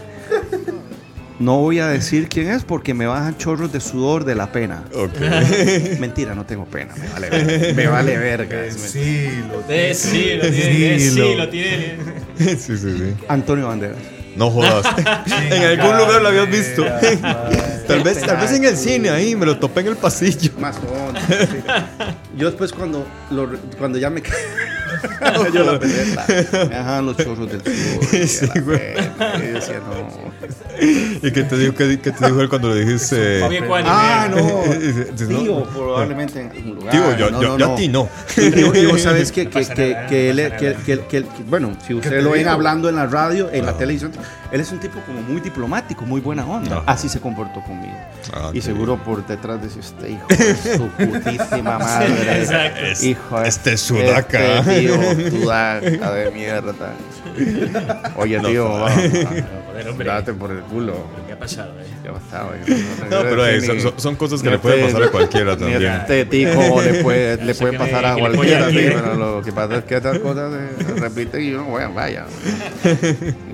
[1.42, 4.84] No voy a decir quién es porque me bajan chorros de sudor de la pena.
[4.94, 5.18] Ok.
[5.98, 7.74] Mentira, no tengo pena, me vale verga.
[7.74, 8.58] Me vale verga.
[8.70, 10.98] Sí, lo Eh, sí, lo tiene.
[11.00, 11.96] Sí, Sí, lo- lo tiene.
[12.38, 13.14] sí, sí, sí.
[13.26, 13.96] Antonio Banderas.
[14.36, 14.86] No jodas.
[15.50, 16.84] en algún lugar lo habías visto.
[17.88, 20.52] tal vez, tal vez en el cine ahí, me lo topé en el pasillo.
[20.52, 21.36] Sí.
[22.36, 24.22] Yo después cuando, lo- cuando ya me
[25.52, 26.34] yo la peleta, me
[26.68, 28.26] dejaban los chorros del sudor.
[28.32, 28.80] Sí, y, güey.
[29.38, 30.32] y decía, no.
[30.80, 33.42] ¿Y qué te dijo, qué, qué te dijo él cuando le dijiste?
[33.84, 34.36] Ah, no.
[35.28, 36.92] Tío, probablemente en algún lugar.
[36.92, 37.72] Digo, yo, no, yo, no, yo no.
[37.72, 38.08] a ti no.
[38.36, 41.94] Y, vos sabes que, que, que, que él, que, que- que- que- bueno, si ¿Qué
[41.94, 44.12] ustedes te lo ven hablando en la radio, en la televisión,
[44.50, 46.82] él es un tipo como muy diplomático, muy buena onda.
[46.86, 47.94] Así se comportó conmigo.
[48.34, 52.40] Ah, y seguro por detrás de este hijo de su putísima madre.
[52.40, 52.80] Exacto.
[52.80, 54.62] Es- Hijo de este sudaca.
[54.86, 56.94] Tío sudaca de mierda.
[58.16, 58.66] Oye, tío,
[59.88, 60.04] hombre.
[60.06, 60.94] date por el culo.
[61.26, 61.86] ¿Qué ha pasado, eh?
[62.04, 62.50] Ya bastaba.
[63.10, 65.82] No, pero eh, son, son- son cosas que le pueden pasar a cualquiera también.
[65.84, 68.92] este tico le puede, le puede pasar a cualquiera, bien.
[68.94, 72.26] pero lo que pasa es que estas cosas se, se repiten y uno, bueno, vaya.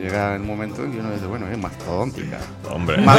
[0.01, 2.39] Llega el momento en que uno dice, bueno, es mastodóntica.
[2.71, 2.99] Hombre.
[2.99, 3.19] Ma-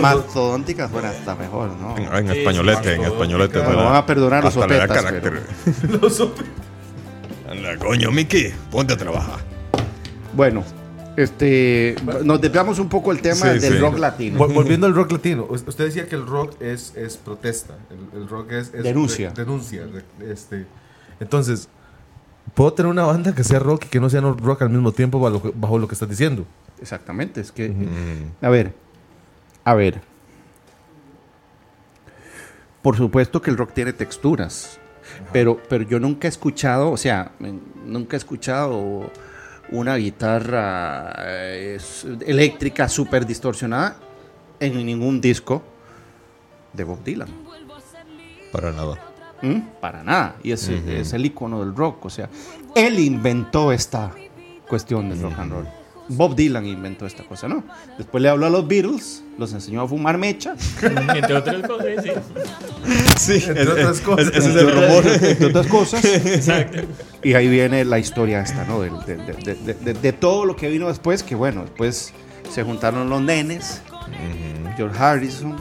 [0.00, 1.96] mastodóntica suena hasta mejor, ¿no?
[1.96, 3.58] En, en españolete, en españolete.
[3.58, 5.42] Me suena- van a perdonar los sopetas, carácter.
[6.00, 6.42] Lo supe.
[7.58, 9.40] Anda, coño, Miki, ponte a trabajar.
[10.34, 10.62] Bueno,
[11.16, 13.78] este, nos desviamos un poco el tema Sí, del sí.
[13.78, 14.38] rock latino.
[14.38, 18.20] Vol- Volviendo al rock latino, us- usted decía que el rock es, es protesta, el,
[18.22, 19.30] el rock es, es Denuncia.
[19.30, 19.82] re- denuncia.
[20.20, 20.66] Este,
[21.18, 21.68] entonces,
[22.54, 24.92] ¿puedo tener una banda que sea rock y que no sea no rock al mismo
[24.92, 26.44] tiempo bajo lo que, bajo lo que estás diciendo?
[26.80, 28.72] Exactamente, es que, Mm, a ver,
[29.64, 30.00] a ver.
[32.82, 34.78] Por supuesto que el rock tiene texturas,
[35.32, 37.32] pero, pero yo nunca he escuchado, o sea,
[37.84, 39.10] nunca he escuchado
[39.70, 41.78] una guitarra eh,
[42.26, 43.96] eléctrica súper distorsionada
[44.60, 45.62] en ningún disco
[46.72, 47.28] de Bob Dylan.
[48.52, 48.98] para nada.
[49.42, 49.60] ¿Mm?
[49.80, 50.36] Para nada.
[50.42, 52.06] Y es, es el icono del rock.
[52.06, 52.28] O sea,
[52.74, 54.10] él inventó esta
[54.68, 55.68] cuestión del rock and roll.
[56.08, 57.64] Bob Dylan inventó esta cosa, ¿no?
[57.98, 60.54] Después le habló a los Beatles, los enseñó a fumar mecha.
[60.82, 62.10] Entre otras cosas, sí.
[63.18, 64.26] Sí, Entre es- otras es- cosas.
[64.28, 65.04] ese es el rumor.
[65.06, 66.04] Entre otras cosas.
[66.04, 66.80] Exacto.
[67.22, 68.80] Y ahí viene la historia esta, ¿no?
[68.80, 72.12] De, de- de- de- de- de todo lo que vino después, que bueno, después
[72.50, 73.82] se juntaron los nenes,
[74.76, 75.56] George Harrison.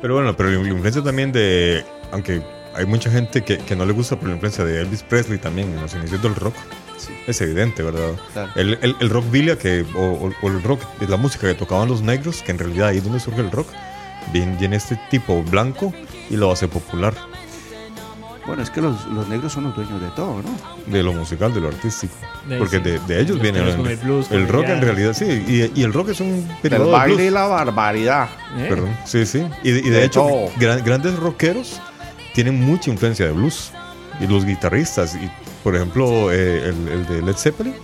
[0.00, 1.84] Pero bueno, pero la influencia también de.
[2.12, 2.42] Aunque
[2.74, 5.68] hay mucha gente que, que no le gusta, pero la influencia de Elvis Presley también
[5.72, 6.54] en los inicios del rock.
[7.06, 7.12] Sí.
[7.26, 8.10] Es evidente, ¿verdad?
[8.32, 8.52] Claro.
[8.56, 9.24] El, el, el rock
[9.58, 13.04] que, o, el rock, la música que tocaban los negros, que en realidad ahí es
[13.04, 13.68] donde surge el rock,
[14.32, 15.92] viene, viene este tipo blanco
[16.28, 17.14] y lo hace popular.
[18.46, 20.50] Bueno, es que los, los negros son los dueños de todo, ¿no?
[20.92, 22.14] De lo musical, de lo artístico.
[22.48, 22.82] De- Porque sí.
[22.82, 25.24] de, de ellos Los viene el, el blues, el el rock en realidad, sí.
[25.46, 27.28] Y, y el rock es un periodo de baile blues.
[27.28, 28.28] y la barbaridad.
[28.56, 28.66] ¿Eh?
[28.68, 29.46] Perdón, sí, sí.
[29.62, 30.26] Y de, y de De hecho,
[30.58, 31.80] gran- grandes rockeros
[32.34, 33.72] tienen mucha influencia de blues.
[34.20, 35.30] Y los guitarristas, y
[35.62, 37.74] por ejemplo, eh, el, el de Led Zeppelin,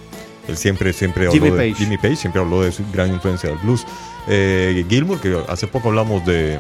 [0.49, 1.85] él siempre, siempre Jimmy habló de Page.
[1.85, 3.85] Jimmy Page, siempre habló de su gran influencia del blues.
[4.29, 6.59] Eh, Gilmour, que hace poco hablamos de,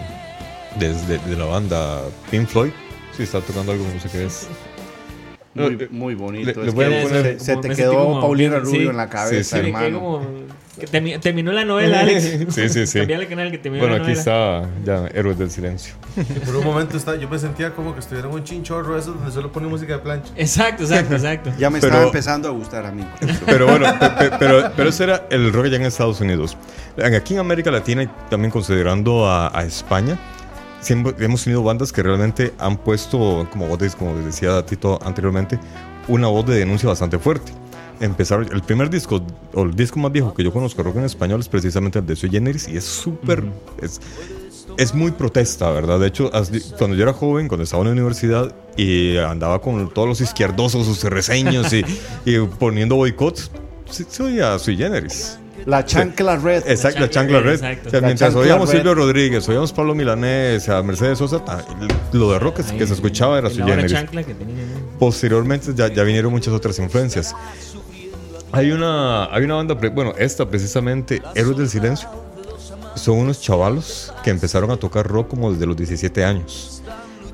[0.78, 2.70] de, de- de la banda Pink Floyd.
[3.16, 4.46] Sí, está tocando algo, no sé qué es.
[5.62, 6.46] Muy, muy bonito.
[6.60, 8.76] le- le Es voy a que poner- se, se te quedó como- Paulina sí.
[8.76, 9.98] Rubio en la cabeza, Sí, Sí, hermano.
[10.00, 10.46] como.
[10.78, 12.22] que termi- terminó la novela, Alex.
[12.50, 12.98] Sí, sí, sí.
[12.98, 15.94] Cambiale el canal que terminó Bueno, la aquí está ya Héroes del Silencio.
[16.44, 19.32] Por un momento está, yo me sentía como que estuviera en un chinchorro eso donde
[19.32, 20.30] solo pone música de plancha.
[20.36, 21.50] Exacto, exacto, exacto.
[21.58, 23.06] Ya me Pero- estaba empezando a gustar a mí.
[23.46, 26.58] Pero bueno, pe- pe- pero, pero ese era el rock ya en Estados Unidos.
[27.02, 30.18] Aquí en América Latina y también considerando a, a España,
[30.86, 35.58] siempre hemos tenido bandas que realmente han puesto, como vos como decía Tito anteriormente,
[36.06, 37.52] una voz de denuncia bastante fuerte.
[37.98, 39.20] Empezar, el primer disco,
[39.54, 42.14] o el disco más viejo que yo conozco rock en español es precisamente el de
[42.14, 43.42] Sui Generis y es súper,
[43.82, 44.00] es,
[44.76, 45.98] es muy protesta, ¿verdad?
[45.98, 49.88] De hecho, as- cuando yo era joven, cuando estaba en la universidad y andaba con
[49.92, 51.84] todos los izquierdosos, sus reseños y,
[52.24, 53.50] y poniendo boicots,
[53.90, 55.38] sí, se oía Sui Generis.
[55.64, 56.62] La chancla red.
[56.66, 57.54] Exacto, la chancla red, red.
[57.54, 57.88] exacto.
[57.88, 58.76] O sea, La mientras oíamos red.
[58.78, 61.42] Silvio Rodríguez, oíamos Pablo Milanés, a Mercedes Sosa,
[62.12, 64.54] lo de rock que se escuchaba era su chancla que tenía.
[64.64, 64.98] ¿no?
[64.98, 67.34] Posteriormente ya, ya vinieron muchas otras influencias.
[68.52, 72.08] Hay una, hay una banda, pre- bueno, esta precisamente, Héroes del Silencio.
[72.94, 76.82] Son unos chavalos que empezaron a tocar rock como desde los 17 años.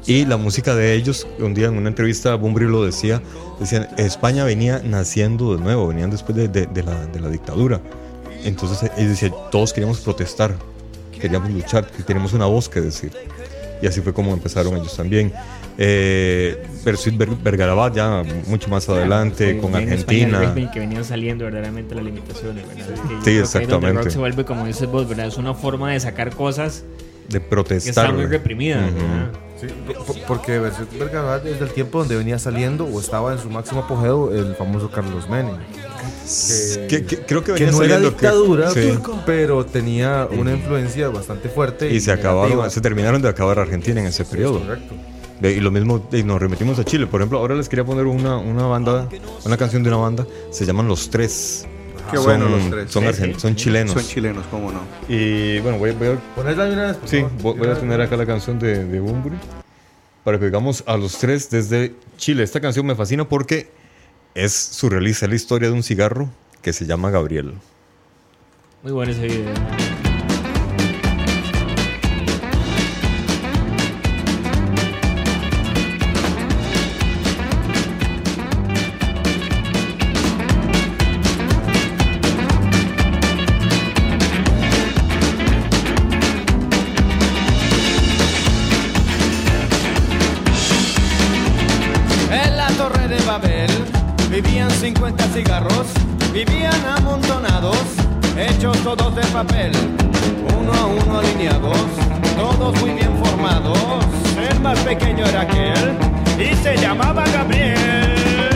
[0.07, 3.23] Y la música de ellos, un día en una entrevista, Bumbri lo decía,
[3.61, 7.81] decían, España venía naciendo de nuevo, venían después de, de- de la, de la dictadura.
[8.45, 10.55] Entonces ellos decían, todos queríamos protestar,
[11.21, 13.13] queríamos luchar, que teníamos una voz que decir.
[13.81, 15.33] Y así fue como empezaron ellos también.
[15.79, 16.63] Eh,
[17.43, 20.41] Vergarabat ya mucho más adelante, con España, Argentina.
[20.41, 22.91] rugby que venían saliendo verdaderamente las limitaciones, ¿verdad?
[22.93, 23.89] Es que yo Sí, que exactamente.
[23.89, 25.27] El rock se vuelve, como dices vos, ¿verdad?
[25.27, 26.85] Es una forma de sacar cosas
[27.29, 27.91] de que protestar.
[28.05, 28.37] están muy güey.
[28.39, 29.01] reprimidas, Ujú.
[29.01, 29.31] ¿verdad?
[29.61, 29.67] Sí,
[30.07, 33.81] po- porque Versuit Vergarabat es del tiempo donde venía saliendo o estaba en su máximo
[33.83, 35.57] apogeo el famoso Carlos Menem.
[36.89, 38.93] Que- que- creo que Que venía no era que- dictadura, sí.
[39.27, 41.93] pero tenía una influencia bastante fuerte.
[41.93, 44.61] Y se acabaron, se terminaron de acabar Argentina en ese periodo.
[44.61, 44.95] Correcto.
[45.41, 47.07] De- Y lo mismo, y nos remitimos a Chile.
[47.09, 49.09] Por ejemplo, ahora les quería poner una, una banda,
[49.45, 51.67] una canción de una banda, se llaman Los Tres.
[52.11, 52.91] Qué Son- bueno los tres.
[52.91, 53.93] Son, Sí, son chilenos.
[53.95, 54.81] Son chilenos, cómo no.
[55.09, 57.43] y bueno, voy, voy a, Ponerla una vez, por sí, favor.
[57.43, 59.01] voy, voy a tener acá la canción de, de
[60.25, 62.43] para que oigamos a los tres desde Chile.
[62.43, 63.71] Esta canción me fascina porque
[64.35, 66.31] es surrealista, la historia de un cigarro
[66.63, 67.55] que se llama Gabriel.
[68.83, 70.02] Muy bueno ese video.
[95.43, 95.87] Cigarros,
[96.33, 97.77] vivían amontonados,
[98.37, 99.73] hechos todos de papel,
[100.59, 101.87] uno a uno alineados,
[102.37, 103.79] todos muy bien formados.
[104.51, 105.97] El más pequeño era aquel
[106.39, 108.51] y se llamaba Gabriel.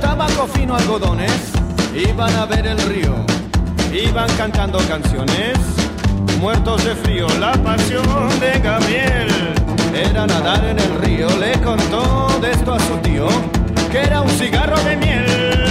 [0.00, 1.52] Tabaco fino, algodones,
[1.94, 3.14] iban a ver el río,
[3.92, 5.58] iban cantando canciones,
[6.38, 8.04] muertos de frío, la pasión
[8.40, 9.28] de Gabriel.
[9.94, 13.28] Era nadar en el río, le contó de esto a su tío,
[13.90, 15.63] que era un cigarro de miel.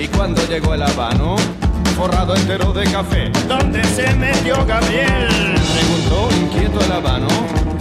[0.00, 1.36] Y cuando llegó el habano,
[1.96, 5.54] forrado entero de café, ¿dónde se metió Gabriel?
[5.74, 7.28] Preguntó inquieto el habano.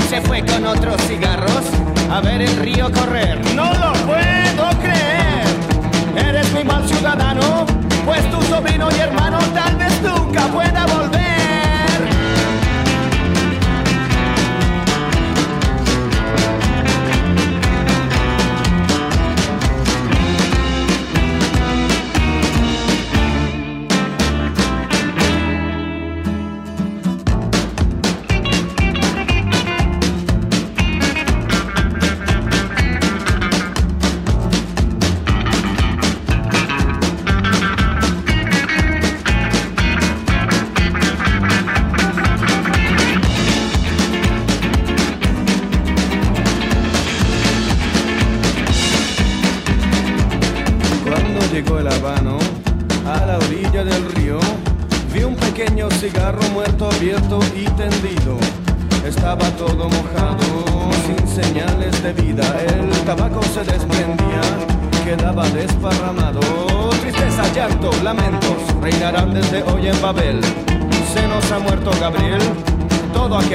[0.07, 1.63] Se fue con otros cigarros
[2.11, 3.39] a ver el río correr.
[3.55, 6.27] No lo puedo creer.
[6.29, 7.65] Eres muy mal ciudadano,
[8.05, 11.34] pues tu sobrino y hermano tal vez nunca pueda volver.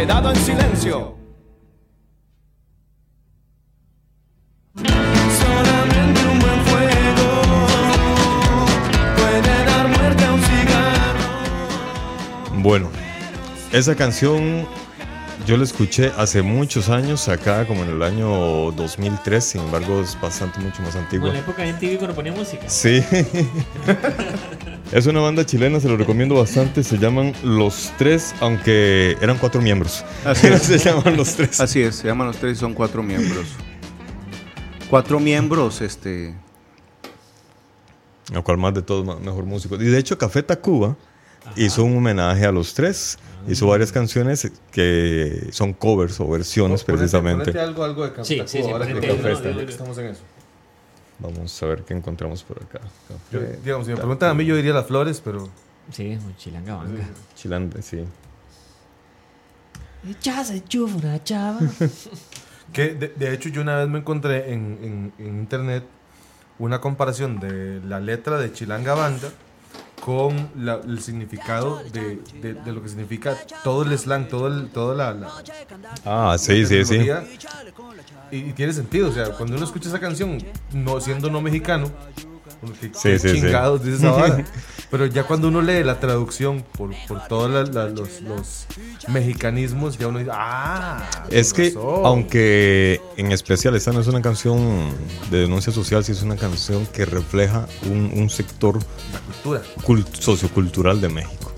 [0.01, 1.15] Quedado en silencio.
[4.75, 7.29] Solamente un buen fuego
[9.17, 11.21] puede dar muerte a un cigarro.
[12.63, 12.89] Bueno,
[13.73, 14.67] esa canción
[15.47, 20.19] yo la escuché hace muchos años, acá como en el año 2003, sin embargo es
[20.19, 21.29] bastante mucho más Como antigua.
[21.29, 22.67] en la época de MTV cuando ponía música.
[22.71, 23.05] Sí.
[24.93, 26.83] es una banda chilena, se lo recomiendo bastante.
[26.83, 30.05] Se llaman Los Tres, aunque eran cuatro miembros.
[30.25, 30.63] Así es.
[30.65, 31.61] se llaman Los Tres.
[31.61, 33.47] Así es, se llaman los tres y son cuatro miembros.
[34.89, 36.35] Cuatro miembros, este.
[38.33, 39.77] Lo cual más de todo, mejor músico.
[39.77, 40.97] Y de hecho, Café Tacuba
[41.57, 43.19] hizo un homenaje a los tres.
[43.49, 47.45] Hizo varias canciones que son covers o versiones Ponete- precisamente.
[47.47, 50.21] ponete algo, algo de Café Sí, Tacuba, sí, sí, ahora que estamos en eso.
[51.21, 52.81] Vamos a ver qué encontramos por acá.
[53.31, 55.49] Yo, digamos, si me preguntan a mí, yo diría las flores, pero.
[55.93, 57.05] Sí, mochilanga banga.
[57.35, 58.05] Chilande, sí.
[60.23, 61.61] Ya se chufra, chava.
[62.73, 65.83] Que de, de hecho, yo una vez me encontré en, en- en internet
[66.61, 69.29] una comparación de la letra de Chilanga Banda
[70.01, 74.69] con la- el significado de, de- de lo que significa todo el slang, todo el,
[74.71, 75.31] toda la, la-
[76.05, 76.97] Ah, sí, sí, sí.
[78.31, 80.39] Y, y tiene sentido, o sea, cuando uno escucha esa canción,
[80.73, 81.91] no siendo no mexicano,
[82.63, 84.45] uno, ¿qué, Sí, sí, chingados dice esa vara?
[84.91, 88.67] Pero ya cuando uno lee la traducción por, por todos los, los
[89.09, 92.03] mexicanismos, ya uno dice, ah, Es que, razón".
[92.05, 94.91] aunque en especial esta no es una canción
[95.31, 98.79] de denuncia social, sí es una canción que refleja un, un sector
[99.13, 99.63] la cultura.
[99.85, 101.50] cult- sociocultural de México.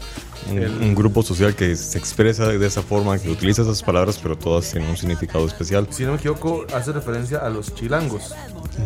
[0.53, 4.19] Un, El- un grupo social que se expresa de esa forma, que utiliza esas palabras,
[4.23, 5.87] pero todas tienen un significado especial.
[5.91, 8.35] Si no me equivoco, hace referencia a los chilangos.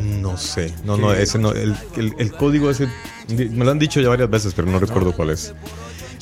[0.02, 1.22] No sé, no, no, ¿Qué?
[1.22, 2.88] ese no, el, el- el código ese,
[3.28, 5.54] me lo han dicho ya varias veces, pero no recuerdo cuál es.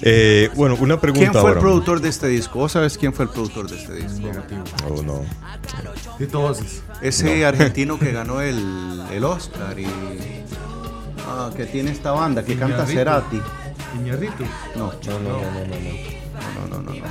[0.02, 1.52] Eh, bueno, una pregunta ¿Quién fue ahora.
[1.54, 2.58] el productor de este disco?
[2.58, 4.28] ¿Vos sabes quién fue el productor de este disco?
[4.90, 5.22] Oh, no.
[6.18, 6.82] Tito Voces.
[7.00, 9.86] Ese argentino que ganó el, el Oscar y
[11.26, 12.84] ah, que tiene esta banda que canta.
[12.86, 13.40] Cerati.
[14.76, 15.66] No, No, no, no, no, no,
[16.68, 16.78] no, no.
[16.78, 17.06] no, no, no.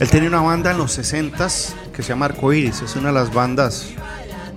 [0.00, 2.82] Él tenía una banda en los 60s que se llama Arcoiris.
[2.82, 3.90] Es una de las bandas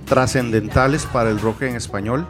[0.04, 2.26] trascendentales para el rock en español.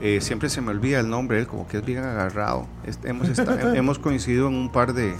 [0.00, 2.66] Eh, siempre se me olvida el nombre, él como que es bien agarrado.
[2.84, 5.14] Es- hemos, coincidido en un par de,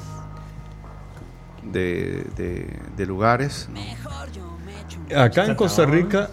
[1.64, 3.68] de, de- de lugares.
[5.16, 6.30] Acá en Costa Rica.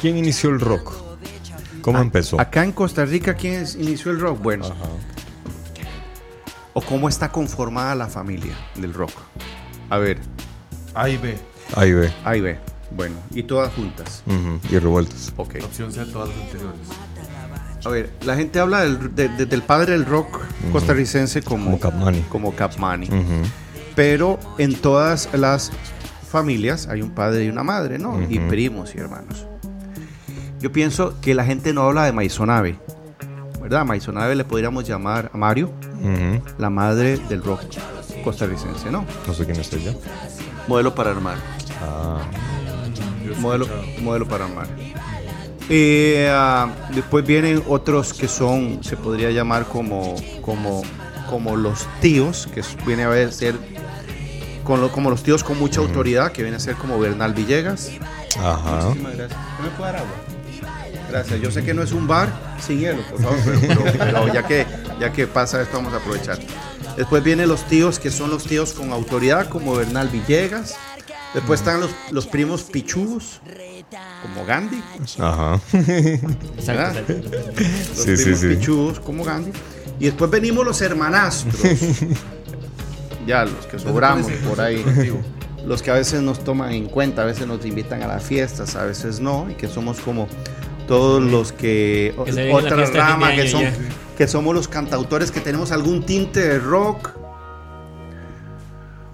[0.00, 0.92] ¿quién inició el rock?
[1.82, 2.40] ¿Cómo empezó?
[2.40, 4.40] Acá en Costa Rica, ¿quién es- inició el rock?
[4.42, 4.74] Bueno, Ajá.
[6.72, 9.12] o cómo está conformada la familia del rock.
[9.88, 10.18] A ver,
[10.94, 11.36] A y B.
[11.76, 12.12] Ahí ve.
[12.24, 12.58] ahí ve.
[12.92, 14.22] Bueno, y todas juntas.
[14.70, 15.32] Y revueltos.
[15.36, 15.56] Ok.
[15.64, 16.80] Opción C, todas las anteriores.
[17.84, 20.40] A ver, la gente habla del, de- de- del padre del rock
[20.72, 22.20] costarricense como, Como Capmany.
[22.28, 23.06] Como Capmany.
[23.06, 23.42] Ujú.
[23.96, 25.70] Pero en todas las
[26.30, 28.20] familias hay un padre y una madre, ¿no?
[28.28, 29.46] Y primos y hermanos.
[30.60, 32.78] Yo pienso que la gente no habla de Maisonave,
[33.62, 33.84] ¿verdad?
[33.84, 35.70] Maisonave le podríamos llamar a Mario,
[36.58, 37.62] la madre del rock
[38.24, 39.04] costarricense, ¿no?
[39.26, 39.94] No sé quién es ella.
[40.68, 41.36] Modelo para armar.
[41.82, 42.20] Ah,
[43.38, 43.66] Modelo,
[44.02, 44.66] modelo para armar.
[45.70, 50.82] Eh, ah, después vienen otros que son, se podría llamar como, como,
[51.30, 53.54] como los tíos, que viene a ver ser
[54.64, 57.90] con lo- como los tíos con mucha autoridad, que viene a ser como Bernal Villegas.
[58.38, 58.84] ajá.
[58.88, 59.40] Muchísimas gracias.
[59.58, 60.10] ¿No me puede dar agua?
[61.10, 61.40] Gracias.
[61.40, 62.28] Yo sé que no es un bar
[62.64, 64.66] sin hielo, por favor, pero, pero- pero ya, que,
[65.00, 66.38] ya que pasa esto, vamos a aprovechar.
[66.96, 70.74] Después vienen los tíos que son los tíos con autoridad, como Bernal Villegas.
[71.34, 73.40] Después están los, los primos pichudos,
[74.22, 74.82] como Gandhi.
[75.20, 75.60] Ajá.
[75.72, 77.12] Exacto.
[77.12, 78.48] Los Sí, sí, primos sí.
[78.48, 79.52] pichudos, como Gandhi.
[80.00, 81.54] Y después venimos los hermanastros.
[83.26, 84.84] ya, los que sobramos por ahí.
[85.66, 88.74] Los que a veces nos toman en cuenta, a veces nos invitan a las fiestas,
[88.76, 89.46] a veces no.
[89.50, 90.26] Y que somos como
[90.90, 92.12] todos los que.
[92.24, 93.72] Que se ven en la otra fiesta de fin de rama, que, son, ya.
[94.18, 97.10] que somos los cantautores que tenemos algún tinte de rock.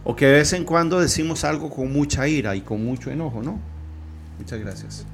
[0.04, 3.42] O que de vez en cuando decimos algo con mucha ira y con mucho enojo,
[3.42, 3.58] ¿no?
[4.38, 5.04] Muchas gracias.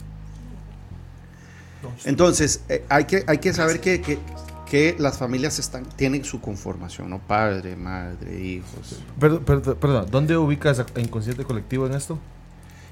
[2.04, 4.18] Entonces, eh, hay, que, hay que saber que, que-
[4.66, 7.18] que las familias están, tienen su conformación, ¿no?
[7.18, 9.00] Padre, madre, hijos.
[9.20, 12.18] Perdón, perdón, perdón, ¿dónde ubicas a Inconsciente Colectivo en esto?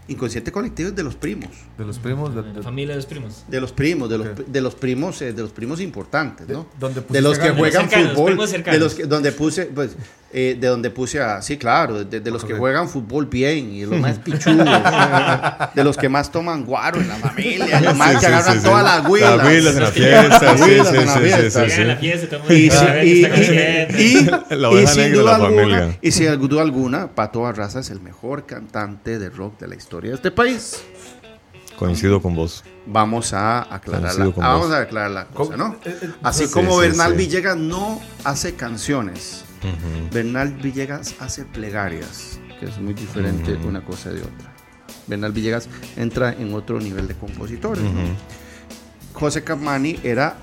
[0.09, 1.51] Inconsciente colectivo es de los primos.
[1.79, 2.35] De los primos.
[2.35, 3.45] De, de- La familia de los primos.
[3.47, 6.67] De los primos, de los, de los primos, eh, de los primos importantes, ¿no?
[6.81, 8.81] donde De los que juegan Cercanos, fútbol, primos de cercanos.
[8.81, 9.93] los que, donde puse, pues,
[10.33, 13.85] eh, de donde puse a, sí, claro, de, de los que juegan fútbol bien y
[13.85, 14.69] los más pichudos,
[15.75, 18.55] de los que más toman guaro en la familia, los más Sí, que sí, agarran
[18.55, 18.65] sí, sí.
[18.67, 19.37] todas las huilas.
[19.37, 20.29] Las huilas en la fiesta.
[20.43, 21.59] Las Sí, huilas sí, en la sí, sí, fiesta.
[21.61, 22.01] a la sí.
[22.01, 22.39] fiesta,
[24.83, 25.99] Y, sin duda la alguna, familia.
[26.01, 30.11] y sin duda alguna, Pato Barraza es el mejor cantante de rock de la historia
[30.11, 30.81] de este país.
[31.77, 32.63] Coincido con vos.
[32.87, 35.77] Vamos a aclarar la, Coincido con ah, vamos a aclarar la cosa, ¿no?
[35.85, 37.17] Eh, eh, Así sí, como sí, Bernal sí.
[37.17, 39.45] Villegas no hace canciones,
[40.13, 43.69] Bernal Villegas hace plegarias, que es muy diferente Ujú.
[43.69, 44.55] una cosa de otra.
[45.07, 47.83] Bernal Villegas entra en otro nivel de compositores.
[47.83, 47.91] ¿no?
[47.91, 47.99] Ujú.
[49.13, 50.37] José Capmani era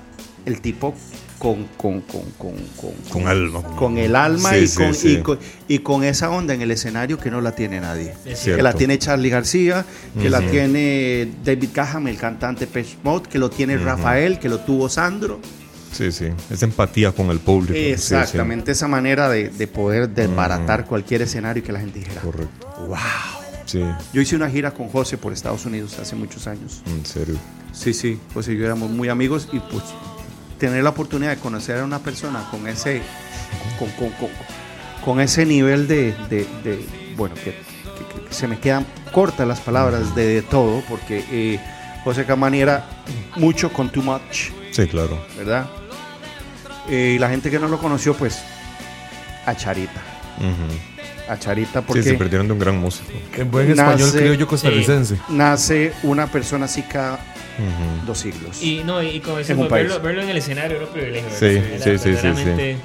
[0.44, 0.94] el tipo
[1.38, 3.62] con, con, con, con, con, Con alma.
[3.62, 5.08] con el alma Sí, y, sí, con, sí.
[5.12, 5.38] Y, con,
[5.68, 8.12] y con esa onda en el escenario que no la tiene nadie.
[8.24, 9.84] Es Que la tiene Charlie García,
[10.20, 14.58] que la tiene David Caham, el cantante Pech Mode, que lo tiene Rafael, que lo
[14.60, 15.40] tuvo Sandro.
[15.98, 16.28] Sí, sí.
[16.50, 17.74] Es empatía con el público.
[17.74, 17.90] Sí, sí.
[18.14, 22.68] Exactamente, esa manera de, de poder desbaratar cualquier escenario y que la gente dijera, Correcto.
[22.86, 22.96] wow.
[23.66, 23.82] Sí,
[24.14, 26.82] Yo hice una gira con José por Estados Unidos hace muchos años.
[26.86, 27.36] en serio.
[27.72, 29.82] Sí, sí, José y yo éramos muy amigos y pues
[30.58, 33.02] tener la oportunidad de conocer a una persona con ese,
[33.78, 34.30] con, con- con-
[35.04, 36.86] con ese nivel de, de- de-
[37.16, 41.60] bueno, que, que- que se me quedan cortas las palabras de, de todo, porque eh,
[42.04, 42.88] José Camani era
[43.36, 45.18] mucho con too much, Sí, claro.
[45.36, 45.66] ¿verdad?
[46.90, 48.38] Eh, y la gente que no lo conoció, pues,
[49.46, 50.00] a Charita,
[51.28, 53.10] a Charita, Sí, porque se perdieron de un gran músico.
[53.36, 55.18] En buen español Nace- criollo costarricense.
[55.28, 57.18] nace una persona así cada
[58.06, 58.62] dos siglos.
[58.62, 59.86] Y no, y como En decimos, un país.
[59.88, 61.28] verlo, verlo en el escenario era un privilegio.
[61.30, 62.76] Sí, sí, sí, sí, sí.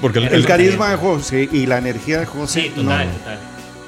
[0.00, 3.10] Porque el, el el- carisma de José y la energía de José Sí, no, total,
[3.12, 3.38] total.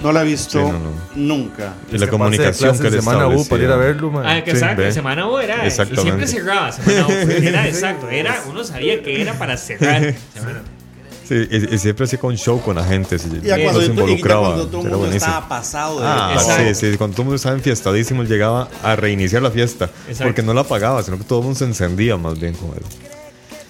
[0.02, 0.90] No la he visto Sí, no, no.
[1.14, 1.74] nunca.
[1.90, 4.24] y la comunicación que de semana U para ir a verlo, man.
[4.26, 4.92] Ah, que Sí, exacto, ve.
[4.92, 5.64] Semana U era.
[5.64, 6.02] Y Exactamente.
[6.02, 7.10] siempre cerraba Semana U.
[7.12, 8.08] Era exacto.
[8.10, 10.00] Era, uno sabía que era para cerrar
[10.34, 10.82] Semana U.
[11.28, 13.16] Sí, y, y siempre hacía con show con la gente.
[13.18, 14.46] sí, Ya no cuando, se y ya involucraba.
[14.48, 15.26] cuando todo el mundo buenísimo.
[15.26, 18.96] estaba pasado de Ah, sí, sí, cuando todo el mundo estaba enfiestadísimo, él llegaba a
[18.96, 19.84] reiniciar la fiesta.
[20.08, 20.24] Exacto.
[20.24, 22.82] Porque no la apagaba, sino que todo el mundo se encendía más bien con él.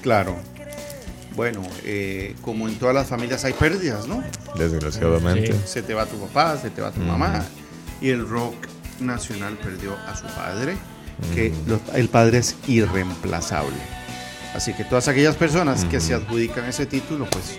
[0.01, 0.37] Claro.
[1.37, 4.23] Bueno, eh, como en todas las familias hay pérdidas, ¿no?
[4.57, 5.53] Desgraciadamente.
[5.53, 5.59] Sí.
[5.67, 7.45] Se te va tu papá, se te va tu mamá.
[8.01, 8.55] Y el rock
[9.01, 10.77] nacional perdió a su padre,
[11.35, 13.77] que lo- el padre es irreemplazable.
[14.55, 17.59] Así que todas aquellas personas que se adjudican ese título, pues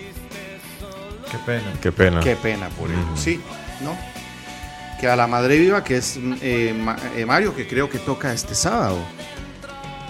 [1.30, 1.72] Qué pena.
[1.82, 2.20] Qué pena.
[2.20, 3.00] Qué pena por ello.
[3.12, 3.16] Ujú.
[3.16, 3.40] Sí,
[3.82, 3.96] ¿no?
[5.00, 6.72] Que a la madre viva, que es eh,
[7.16, 8.98] eh, Mario, que creo que toca este sábado.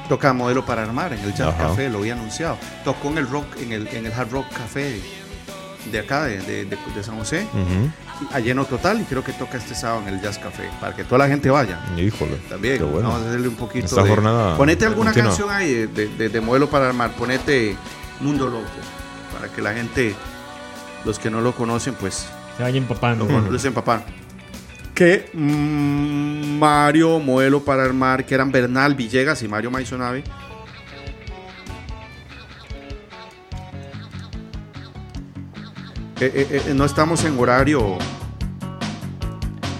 [0.09, 1.69] Toca modelo para armar en el Jazz Ajá.
[1.69, 2.59] Café, lo había anunciado.
[2.85, 5.01] Tocó en el rock, en el, en el Hard Rock Café
[5.91, 8.27] de acá, de, de- de- de San José, Ujú.
[8.35, 11.05] a lleno total, y creo que toca este sábado en el Jazz Café, para que
[11.05, 11.79] toda la gente vaya.
[11.97, 12.37] Híjole.
[12.49, 13.09] También, Qué bueno.
[13.09, 15.31] vamos a hacerle un poquito Esta de- jornada Ponete alguna continua.
[15.31, 17.77] canción ahí de, de- de- de modelo para armar, ponete
[18.21, 18.65] Mundo Loco,
[19.39, 20.15] para que la gente,
[21.05, 22.27] los que no lo conocen, pues
[22.57, 23.25] Se vayan empapando.
[23.27, 24.03] lo conocen, papá.
[24.95, 30.23] Que mm, Mario, modelo para armar, que eran Bernal Villegas y Mario Maisonave.
[36.21, 37.99] Eh, eh, eh, no estamos en horario.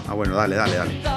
[0.07, 1.14] Ah, bueno, dale, dale, dale.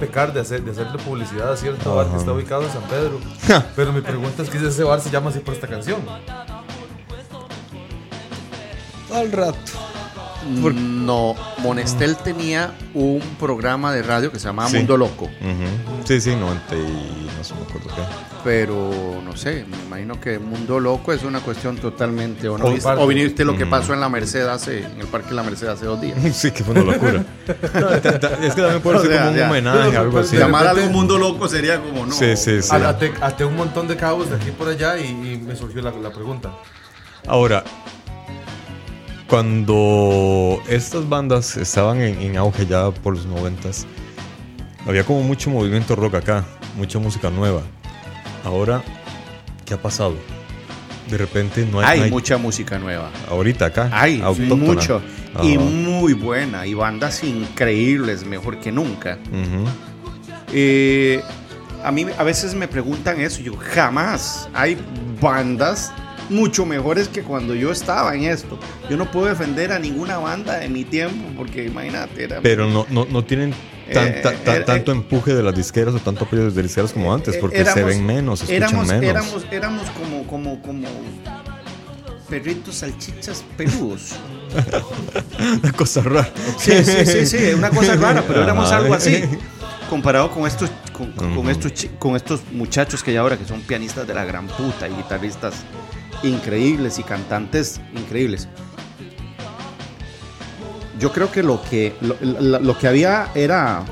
[0.00, 3.20] Pecar de, hacer, de hacerle publicidad a cierto bar que está ubicado en San Pedro.
[3.76, 6.00] Pero mi pregunta es que ese bar se llama así por esta canción.
[9.12, 9.89] Al rato.
[10.48, 14.78] No, Monestel tenía un programa de radio que se llamaba Sí.
[14.78, 15.24] Mundo Loco.
[15.24, 16.04] Ujú.
[16.04, 18.02] Sí, sí, 90 y no sé, me acuerdo qué.
[18.42, 18.90] Pero
[19.24, 22.48] no sé, me imagino que Mundo Loco es una cuestión totalmente.
[22.48, 23.70] O, no O viniste lo que Mm.
[23.70, 26.16] pasó en la Merced hace, en el Parque La Merced hace dos días.
[26.34, 27.24] Sí, que fue una locura.
[28.42, 29.48] Es que también puede O ser sea, como un ya.
[29.50, 30.36] homenaje, algo así.
[30.36, 32.12] De Llamar algo Mundo Loco sería como no.
[32.14, 32.74] Sí, sí, sí.
[32.74, 35.82] A- Até, até un montón de cabos de aquí por allá y, y me surgió
[35.82, 36.50] la, la pregunta.
[37.26, 37.62] Ahora,
[39.30, 43.86] cuando estas bandas estaban en, en auge ya por los noventas,
[44.86, 46.44] había como mucho movimiento rock acá,
[46.76, 47.62] mucha música nueva.
[48.44, 48.82] Ahora,
[49.64, 50.14] ¿qué ha pasado?
[51.08, 53.10] De repente no hay, Hay no hay- mucha música nueva.
[53.30, 54.56] ahorita acá, Hay autóctona.
[54.64, 55.00] mucho.
[55.42, 55.64] Y Ajá.
[55.64, 56.66] muy buena.
[56.66, 59.16] Y bandas increíbles, mejor que nunca.
[59.30, 59.64] Ujú.
[60.52, 61.22] Eh,
[61.84, 63.40] a mí a veces me preguntan eso.
[63.40, 64.48] Yo jamás.
[64.54, 64.76] Hay
[65.20, 65.92] bandas
[66.30, 68.58] mucho mejores que cuando yo estaba en esto.
[68.88, 72.24] Yo no puedo defender a ninguna banda de mi tiempo porque imagínate.
[72.24, 73.52] Era, Pero no, no, no tienen
[73.88, 77.12] Eh, ta- eh, tanto empuje de las disqueras o tanto apoyo de las disqueras como
[77.12, 79.04] antes, porque se Éramos- ven menos, se escuchan éramos, menos.
[79.04, 80.86] Éramos, éramos como, como, como
[82.28, 84.12] perritos salchichas peludos.
[85.62, 86.28] Una cosa rara.
[86.58, 89.24] Sí, sí, sí, sí, una cosa rara, pero éramos algo así.
[89.90, 94.14] Comparado con estos, con, estos, con estos muchachos que hay ahora que son pianistas de
[94.14, 95.54] la gran puta y guitarristas
[96.22, 98.48] increíbles y cantantes increíbles.
[100.98, 103.84] Yo creo que lo que, lo, que había era...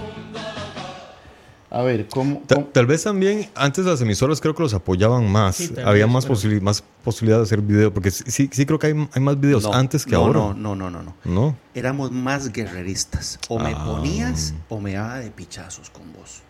[1.70, 2.42] A ver, ¿cómo...?
[2.46, 5.56] Ta- cómo- Tal vez también antes las emisoras creo que los apoyaban más.
[5.56, 7.92] Sí, Había vez, más, pero- posibili- más posibilidad de hacer video.
[7.92, 10.38] Porque sí, sí, sí creo que hay, hay más videos No, antes que no, ahora.
[10.40, 11.14] No, no, no, no, no.
[11.24, 11.56] ¿No?
[11.74, 13.38] Éramos más guerreristas.
[13.48, 13.84] O me Ah.
[13.84, 16.40] ponías o me daba de pichazos con vos.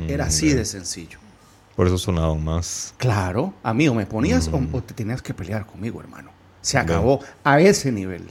[0.00, 1.18] Mm, Era así de sencillo.
[1.76, 2.94] Por eso sonaban más.
[2.98, 4.68] Claro, a mí o me ponías o- Mm.
[4.74, 6.30] o, te tenías que pelear conmigo, hermano.
[6.60, 8.22] Se acabó a ese nivel.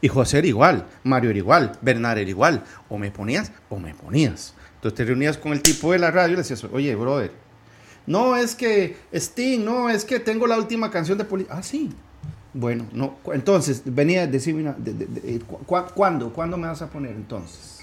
[0.00, 2.64] Y José era igual, Mario era igual, Bernard era igual.
[2.88, 4.54] O me ponías o me ponías.
[4.76, 7.32] Entonces te reunías con el tipo de la radio y le decías, oye, brother,
[8.06, 11.46] no es que Sting, no es que tengo la última canción de Poli.
[11.50, 11.90] Ah, sí.
[12.54, 13.16] Bueno, no.
[13.32, 16.32] Entonces venía a decirme, una- de- de- de- eh, cu- cu- ¿cuándo?
[16.32, 17.80] ¿Cuándo me vas a poner entonces?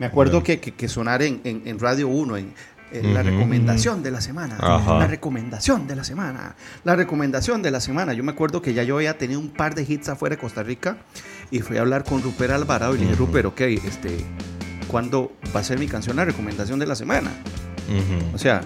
[0.00, 2.52] Me acuerdo que, que, que sonar en, en- en Radio 1, en,
[2.92, 4.56] en la recomendación de la semana.
[4.60, 4.98] Ajá.
[4.98, 6.54] La recomendación de la semana.
[6.84, 8.12] La recomendación de la semana.
[8.12, 10.62] Yo me acuerdo que ya yo había tenido un par de hits afuera de Costa
[10.62, 10.98] Rica
[11.50, 14.24] y fui a hablar con Rupert Alvarado y le dije, Rupert, ok, este,
[14.88, 17.30] ¿cuándo va a ser mi canción la recomendación de la semana?
[18.34, 18.62] O sea,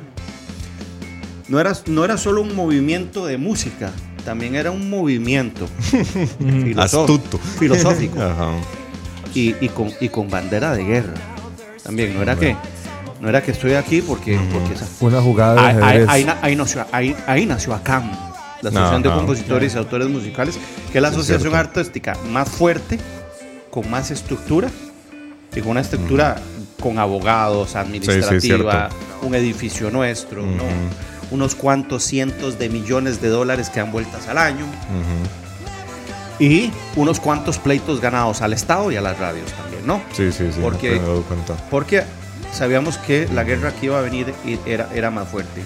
[1.49, 3.91] no era, no era solo un movimiento de música,
[4.25, 5.67] también era un movimiento
[6.39, 7.39] filosófico, Astuto.
[7.39, 8.53] filosófico Ajá.
[9.35, 11.15] y, y con, y con bandera de guerra.
[11.83, 12.57] También, no era que
[13.27, 16.09] no era que estoy aquí porque, porque esa- Una jugada de ahí, ahí- ajedrez.
[16.09, 18.09] ahí na- ahí nació, ahí, ahí nació ACAM,
[18.63, 19.19] la Asociación de Ajá.
[19.19, 20.59] Compositores y Autores Musicales,
[20.93, 23.01] que es la Sí, asociación artística más fuerte,
[23.73, 24.69] con más estructura
[25.57, 26.37] y con una estructura
[26.81, 28.91] con abogados, administrativa,
[29.23, 30.63] un edificio nuestro, ¿no?
[31.33, 36.45] Unos cuantos cientos de millones de dólares que dan vueltas al año Ujú.
[36.45, 40.01] y unos cuantos pleitos ganados al Estado y a las radios también, ¿no?
[40.13, 40.61] Sí, sí, sí.
[40.63, 41.55] Porque- me he dado cuenta.
[41.71, 42.05] Porque
[42.57, 45.63] sabíamos que la guerra que iba a venir y era, era más fuerte.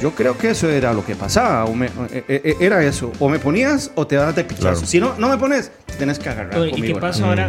[0.00, 1.64] Yo creo que eso era lo que pasaba.
[1.64, 3.10] o me- eh, eh, era eso.
[3.18, 4.62] O me ponías o te das de pichazo.
[4.72, 4.86] Claro.
[4.86, 6.56] Si no, no me pones, te tienes que agarrar.
[6.60, 7.48] Oye, ¿Y qué pasa ahora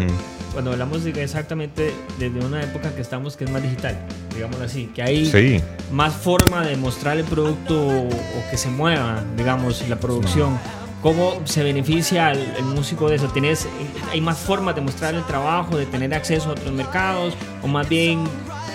[0.52, 3.96] cuando hablamos de exactamente desde una época que estamos que es más digital,
[4.34, 5.62] digámoslo así, que hay Sí.
[5.92, 10.58] más forma de mostrar el producto o, o que se mueva, digamos, la producción?
[11.02, 13.28] ¿Cómo se beneficia el, músico de eso?
[13.30, 13.68] ¿Tienes,
[14.12, 17.36] ¿Hay más formas de mostrar el trabajo, de tener acceso a otros mercados?
[17.64, 18.26] ¿O más bien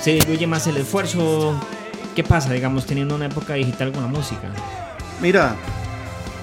[0.01, 1.55] se diluye más el esfuerzo?
[2.17, 4.49] ¿Qué pasa, digamos, teniendo una época digital con la música?
[5.21, 5.55] Mira,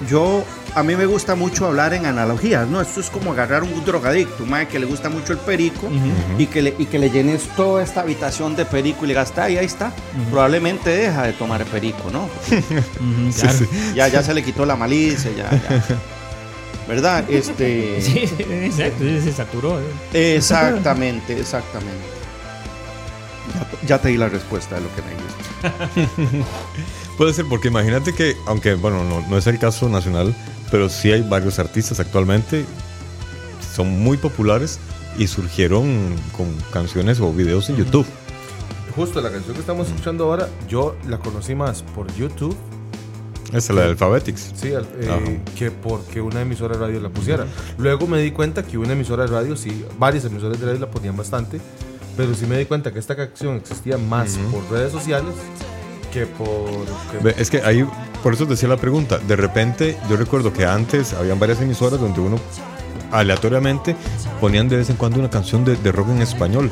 [0.08, 0.44] yo
[0.74, 2.80] a mí me gusta mucho hablar en analogías, ¿no?
[2.82, 5.90] Esto es como agarrar un drogadicto, mae que le gusta mucho el perico
[6.38, 9.34] y, que le, y que le llenes toda esta habitación de perico y le digas,
[9.38, 9.92] "Ay, ahí está.
[10.30, 12.30] Probablemente deja de tomar perico, ¿no?
[13.96, 15.84] Ya, ya se le quitó la malicia, ya, ya.
[16.88, 17.26] ¿Verdad?
[17.30, 18.02] Este.
[18.02, 19.80] Sí, sí, exacto, sí, se saturó.
[19.80, 20.36] ¿eh?
[20.36, 22.06] Exactamente, exactamente.
[23.54, 26.46] Ya, ya te di la respuesta de lo que me dijiste.
[27.18, 30.34] Puede ser porque imagínate que, aunque bueno, no, no es el caso nacional,
[30.72, 32.66] pero sí hay varios artistas actualmente,
[33.76, 34.80] son muy populares
[35.18, 38.06] y surgieron con canciones o videos en YouTube.
[38.96, 42.56] Justo la canción que estamos escuchando ahora, yo la conocí más por YouTube
[43.50, 44.52] Esa es la de Alphabetics.
[44.56, 47.46] sí, eh, que porque una emisora de radio la pusiera.
[47.78, 50.92] Luego me di cuenta que una emisora de radio, sí, varias emisoras de radio la
[50.92, 51.60] ponían bastante,
[52.18, 55.34] pero sí me di cuenta que esta canción existía más por redes sociales
[56.14, 56.86] que por...
[57.24, 57.86] que- Es que ahí,
[58.24, 59.18] por eso te decía la pregunta.
[59.20, 62.38] De repente, yo recuerdo que antes habían varias emisoras donde uno
[63.12, 63.96] aleatoriamente
[64.40, 66.72] ponían de vez en cuando una canción de, de rock en español.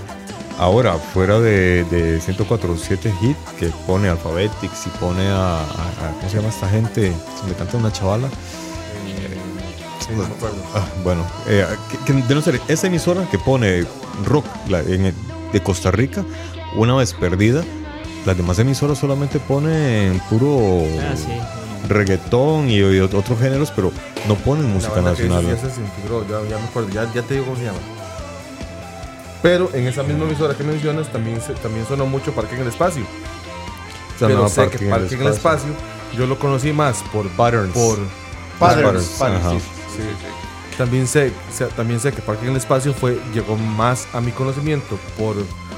[0.58, 6.30] Ahora, fuera de, de 104.7 Hit, que pone Alphabetics y pone a, a- a- ¿Cómo
[6.30, 7.14] se llama esta gente?
[7.48, 8.28] Me canta una chavala.
[10.74, 11.66] Ah, bueno, eh,
[12.06, 13.86] que, que de no ser esa emisora que pone
[14.26, 15.14] rock la- en el-
[15.54, 16.24] de Costa Rica,
[16.76, 17.64] una vez perdida,
[18.26, 21.28] las demás emisoras solamente ponen puro Ah, sí.
[21.88, 23.92] reggaetón y, y otros géneros, pero
[24.28, 25.46] no ponen música que nacional.
[25.48, 27.80] Ya se ya, ya me acuerdo, ya, ya te digo cómo se llama.
[29.42, 32.68] Pero en esa misma emisora que mencionas también, se- también sonó mucho Parque en el
[32.68, 33.04] Espacio.
[33.04, 35.70] Se Pero llamaba sé Parque que en el Parque en el Espacio
[36.18, 37.74] yo lo conocí más por Patterns.
[37.74, 37.98] Por,
[38.60, 39.52] Patterns, Patterns, patterns, ajá.
[39.52, 39.60] sí.
[39.96, 40.76] sí.
[40.78, 44.32] También sé, sé- también sé que Parque en el Espacio fue, llegó más a mi
[44.32, 45.36] conocimiento por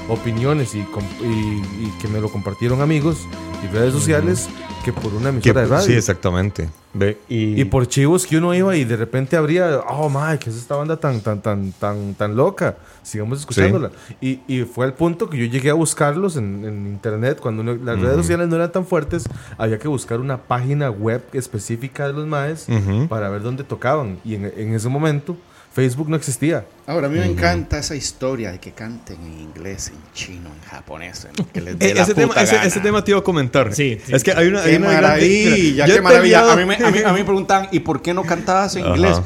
[0.08, 3.18] opiniones y, com- y- y que me lo compartieron amigos
[3.64, 4.48] y redes sociales
[4.84, 5.86] que por una Que- emisora de radio.
[5.86, 6.68] sí, exactamente.
[6.94, 10.50] Ve, y, Y por chivos que uno iba y de repente abría, oh my, que
[10.50, 12.76] es esta banda tan, tan, tan, tan, tan loca.
[13.02, 13.92] Sigamos escuchándola.
[14.20, 17.38] Y, y fue al punto que yo llegué a buscarlos en, en internet.
[17.40, 19.24] Cuando las redes sociales no eran tan fuertes,
[19.56, 22.66] había que buscar una página web específica de los maes
[23.08, 24.18] para ver dónde tocaban.
[24.22, 25.34] Y en, en ese momento
[25.74, 26.66] Facebook no existía.
[26.86, 30.68] Ahora, a mí me encanta esa historia de que canten en inglés, en chino, en
[30.68, 32.66] japonés, en que les dé Eh, la ese, tema, puta ese, gana.
[32.68, 33.74] ese tema te iba a comentar.
[33.74, 34.12] Sí, sí.
[34.14, 34.62] Es que hay una.
[34.62, 36.52] hay Qué una gran- maravilla, yo qué maravilla.
[36.52, 38.86] A mí, me, a, mí, a mí me preguntan, ¿y por qué no cantabas en
[38.86, 39.16] inglés?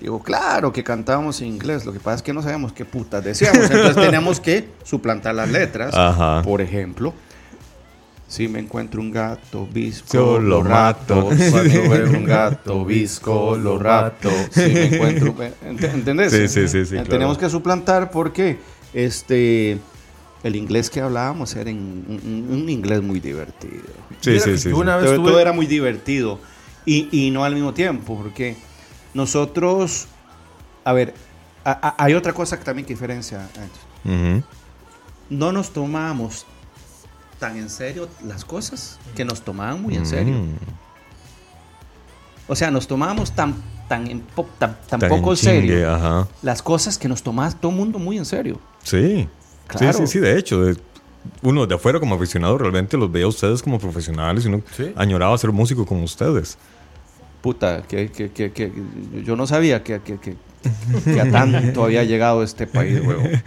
[0.00, 1.84] Digo, claro que cantábamos en inglés.
[1.86, 3.62] Lo que pasa es que no sabíamos qué putas decíamos.
[3.70, 5.94] Entonces teníamos que suplantar las letras.
[5.94, 6.42] Ajá.
[6.42, 7.14] Por ejemplo,
[8.28, 11.26] si me encuentro un gato visco, Yo lo rato.
[11.50, 14.30] Cuando veo un gato visco, lo rato.
[14.50, 15.34] Si me encuentro.
[15.64, 16.32] ¿ent- ¿Entendés?
[16.32, 17.08] Sí, sí, sí, sí, Eh, claro.
[17.10, 18.58] Tenemos que suplantar porque
[18.92, 19.78] este.
[20.42, 23.82] El inglés que hablábamos era en- un, un inglés muy divertido.
[24.20, 24.58] Sí, sí, sí.
[24.58, 24.68] sí.
[24.72, 26.38] una vez Todo, tuve- todo era muy divertido
[26.84, 28.56] y, y no al mismo tiempo, porque
[29.14, 30.06] nosotros,
[30.84, 31.14] a ver,
[31.64, 33.48] a- a- hay otra cosa que también que diferencia.
[34.04, 34.42] Ujú.
[35.30, 36.46] No nos tomábamos
[37.38, 40.34] tan en serio las cosas que nos tomaban muy en serio.
[40.34, 40.54] Mm.
[42.48, 43.54] O sea, nos tomábamos tan,
[43.88, 46.28] tan, en po- tan, tan Tan poco en chingue, serio Ajá.
[46.42, 48.60] las cosas que nos tomaba todo el mundo muy en serio.
[48.82, 49.28] Sí.
[49.66, 49.92] Claro.
[49.98, 50.62] Sí, sí, sí, de hecho.
[50.64, 50.76] de-
[51.42, 54.92] uno de afuera como aficionado realmente los veía a ustedes como profesionales y uno Sí.
[54.94, 56.56] añoraba ser músico como ustedes.
[57.42, 58.72] Puta, que, que, que, que
[59.24, 60.00] yo no sabía que,
[60.66, 63.42] que, que, que a tanto había llegado este país, huevón.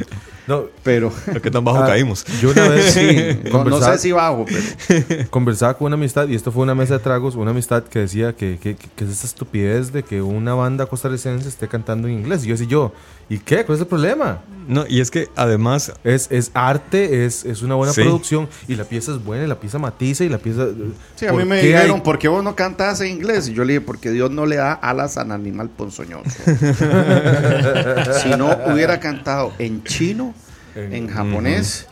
[0.47, 2.25] No, Pero ¿A qué tan bajo ah, caímos?
[2.41, 6.51] Yo una vez sí, no, sé si bajo, pero conversaba con una amistad, y esto
[6.51, 9.27] fue una mesa de tragos, una amistad que decía que, que, que- que es esta
[9.27, 12.43] estupidez de que una banda costarricense esté cantando en inglés.
[12.43, 12.93] Y yo decía yo,
[13.29, 13.63] ¿y qué?
[13.65, 14.39] ¿Cuál es el problema?
[14.67, 18.01] No, y es que además Es, es arte, es, es una buena Sí.
[18.03, 20.67] producción, y la pieza es buena, y la pieza matiza, y la pieza...
[21.15, 23.47] Sí, a ¿por mí me qué hay- dijeron, ¿por qué vos no cantas en inglés?
[23.49, 26.29] Y yo le dije, porque Dios no le da alas al animal ponzoñoso.
[28.21, 30.33] si no hubiera cantado en chino,
[30.75, 31.87] en japonés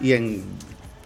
[0.00, 0.42] y en,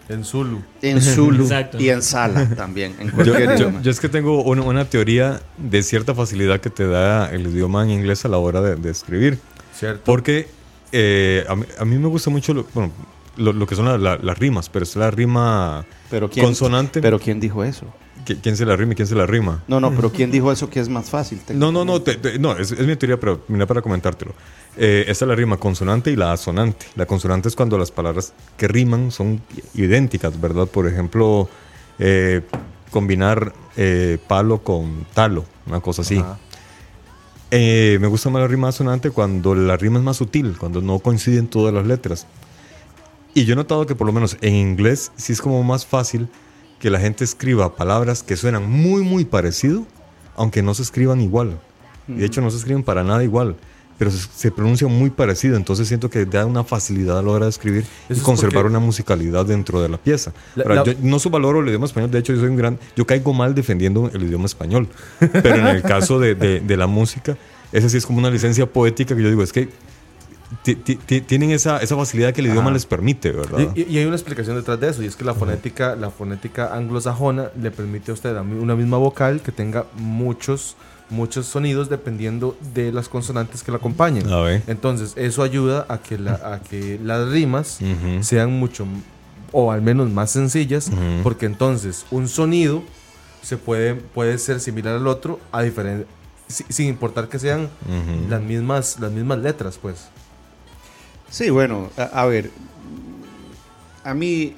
[0.07, 0.61] En Zulu.
[0.81, 1.77] en Zulu Exacto.
[1.79, 3.81] y en Sala también, en Yo, cualquier yo- idioma.
[3.81, 7.83] yo es que tengo una, una teoría de cierta facilidad que te da el idioma
[7.83, 9.37] en inglés a la hora de, de escribir.
[9.79, 10.03] ¿Cierto?
[10.05, 10.47] Porque
[10.91, 12.91] eh, a, mí, a mí me gusta mucho lo, bueno,
[13.37, 17.01] lo, lo que son la- la- las rimas, pero es la rima pero ¿quién, consonante.
[17.01, 17.85] Pero ¿quién dijo eso?
[18.25, 19.63] ¿Qui- ¿Quién se la rima y quién se la rima?
[19.67, 21.39] No, no, pero ¿quién dijo eso que es más fácil?
[21.53, 24.33] No, no, no, te- te- no es, es mi teoría, pero mira para comentártelo.
[24.77, 26.85] Eh, esta es la rima consonante y la asonante.
[26.95, 29.41] La consonante es cuando las palabras que riman son
[29.75, 30.67] idénticas, ¿verdad?
[30.67, 31.49] Por ejemplo,
[31.97, 32.41] eh,
[32.91, 36.17] combinar eh, palo con talo, una cosa así.
[36.17, 36.37] Ajá.
[37.51, 40.99] Eh, me gusta más la rima asonante cuando la rima es más sutil, cuando no
[40.99, 42.27] coinciden todas las letras.
[43.33, 46.29] Y yo he notado que por lo menos en inglés sí es como más fácil
[46.79, 49.85] que la gente escriba palabras que suenan muy, muy parecido,
[50.35, 51.59] aunque no se escriban igual.
[52.07, 53.55] Y de hecho no se escriben para nada igual,
[53.99, 55.55] pero se, pronuncian muy parecido.
[55.57, 58.65] Entonces siento que da una facilidad a la hora de escribir y Eso es conservar
[58.65, 60.33] una musicalidad dentro de la pieza.
[60.55, 62.79] La- Ahora, la- yo no subvaloro el idioma español, de hecho yo soy un gran...
[62.95, 64.87] Yo caigo mal defendiendo el idioma español,
[65.19, 67.37] pero en el caso de, de- de la música,
[67.71, 69.69] esa sí es como una licencia poética que yo digo, es que
[71.27, 72.71] tienen esa, esa facilidad que el idioma Ajá.
[72.73, 73.75] les permite, ¿verdad?
[73.75, 77.49] Y, hay una explicación detrás de eso, y es que la fonética, la fonética anglosajona
[77.59, 80.75] le permite a usted una misma vocal que tenga muchos,
[81.09, 84.25] muchos sonidos dependiendo de las consonantes que la acompañen.
[84.67, 87.79] Entonces, eso ayuda a que, la, a que las rimas
[88.21, 88.85] sean mucho,
[89.51, 90.91] o al menos más sencillas,
[91.23, 92.83] porque entonces un sonido
[93.41, 96.05] se puede, puede ser similar al otro, a diferen-
[96.47, 97.69] si- sin importar que sean
[98.29, 100.09] las, mismas, las mismas letras, pues.
[101.29, 102.49] Sí, bueno, a, a ver,
[104.03, 104.55] a mí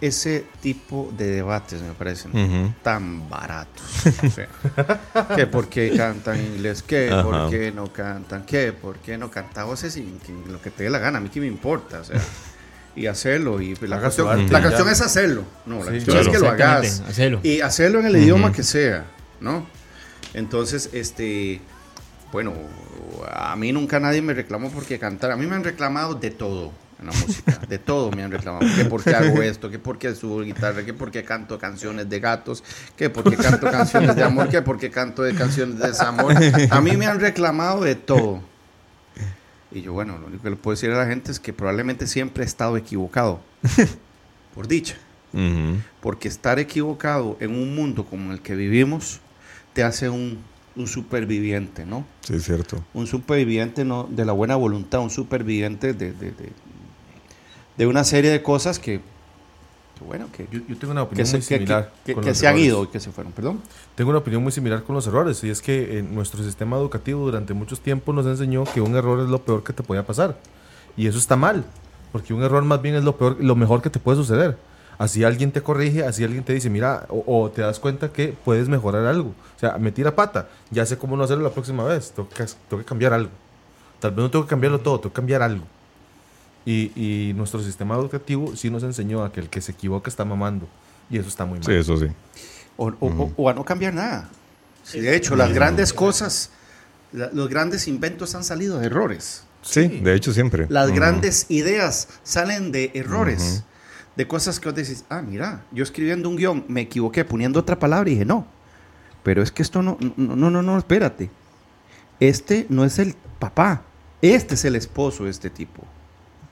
[0.00, 3.82] ese tipo de debates me parecen tan baratos.
[4.24, 4.48] O sea,
[5.36, 7.22] que por qué cantan en inglés, que Ajá.
[7.22, 9.66] por qué no cantan, que por qué no cantan.
[9.68, 12.00] O sea, sin que lo que te dé la gana, a mí que me importa,
[12.00, 12.18] o sea,
[12.96, 13.60] y hacerlo.
[13.60, 16.32] Y la cuestión, arte, la cuestión es hacerlo, no, la Sí, cuestión es claro.
[16.32, 17.00] que lo hagas.
[17.06, 17.40] Hacelo.
[17.42, 19.04] Y hacerlo en el idioma que sea,
[19.40, 19.66] ¿no?
[20.32, 21.60] Entonces, este,
[22.32, 22.54] bueno,
[23.32, 25.30] a mí nunca nadie me reclamó porque cantar.
[25.30, 28.66] A mí me han reclamado de todo en la música, de todo me han reclamado.
[28.76, 32.08] Que por qué hago esto, que por qué subo guitarra, que por qué canto canciones
[32.08, 32.62] de gatos,
[32.96, 36.34] que por qué canto canciones de amor, que por qué canto de canciones de desamor.
[36.70, 38.42] A mí me han reclamado de todo.
[39.72, 42.06] Y yo, bueno, lo único que le puedo decir a la gente es que probablemente
[42.06, 43.40] siempre he estado equivocado.
[44.54, 44.96] Por dicha.
[46.00, 49.20] Porque estar equivocado en un mundo como el que vivimos
[49.72, 50.42] te hace un,
[50.80, 52.04] un superviviente, ¿no?
[52.22, 52.82] Sí, es cierto.
[52.94, 56.52] Un superviviente no, de la buena voluntad, un superviviente de, de, de-
[57.76, 59.00] de una serie de cosas que,
[59.98, 61.92] que bueno, que, Yo, yo tengo una que opinión se, muy que- similar.
[62.04, 62.66] que- con que los se han errores.
[62.68, 63.60] ido y que se fueron, perdón.
[63.94, 67.24] Tengo una opinión muy similar con los errores, y es que en nuestro sistema educativo
[67.24, 70.38] durante muchos tiempos nos enseñó que un error es lo peor que te podía pasar.
[70.96, 71.64] Y eso está mal,
[72.12, 74.58] porque un error más bien es lo peor, lo mejor que te puede suceder.
[75.00, 78.34] Así alguien te corrige, así alguien te dice, mira, o, o te das cuenta que
[78.44, 79.30] puedes mejorar algo.
[79.56, 82.44] O sea, me tira pata, ya sé cómo no hacerlo la próxima vez, tengo que,
[82.68, 83.30] tengo que cambiar algo.
[83.98, 85.64] Tal vez no tengo que cambiarlo todo, tengo que cambiar algo.
[86.66, 90.26] Y, y nuestro sistema educativo sí nos enseñó a que el que se equivoca está
[90.26, 90.68] mamando.
[91.08, 91.64] Y eso está muy mal.
[91.66, 92.06] Sí, eso sí.
[92.76, 92.92] O,
[93.36, 94.28] o- a no cambiar nada.
[94.84, 96.50] Sí, de hecho, las grandes cosas,
[97.12, 99.44] la- los grandes inventos han salido de errores.
[99.62, 100.66] Sí, de hecho siempre.
[100.68, 103.64] Las grandes ideas salen de errores,
[104.20, 107.78] de cosas que vos decís, ah, mira, yo escribiendo un guion me equivoqué poniendo otra
[107.78, 108.46] palabra y dije, no,
[109.22, 111.30] pero es que esto no, no, no, no, no, espérate.
[112.20, 113.82] Este no es el papá,
[114.20, 115.82] este es el esposo de este tipo.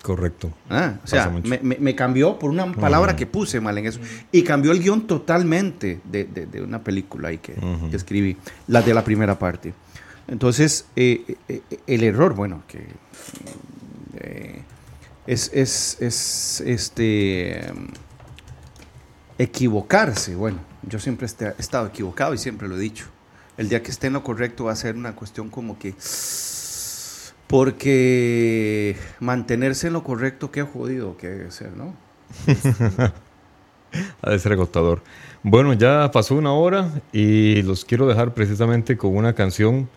[0.02, 0.50] Correcto.
[0.70, 4.00] Ah, o sea, me, me- me cambió por una palabra que puse mal en eso.
[4.32, 7.54] Y cambió el guion totalmente de, de- de una película ahí que,
[7.92, 8.36] escribí,
[8.68, 9.74] la de la primera parte.
[10.28, 12.86] Entonces, eh, eh, eh, el error, bueno, que
[14.20, 14.62] eh,
[15.28, 17.70] es, es, es, este
[19.36, 20.34] equivocarse.
[20.34, 23.06] Bueno, yo siempre este- he estado equivocado y siempre lo he dicho.
[23.58, 25.94] El día que esté en lo correcto va a ser una cuestión como que
[27.46, 31.94] porque mantenerse en lo correcto, qué jodido que debe ser, ¿no?
[34.20, 35.02] Ha de ser agotador.
[35.42, 39.88] Bueno, ya pasó una hora y los quiero dejar precisamente con una canción.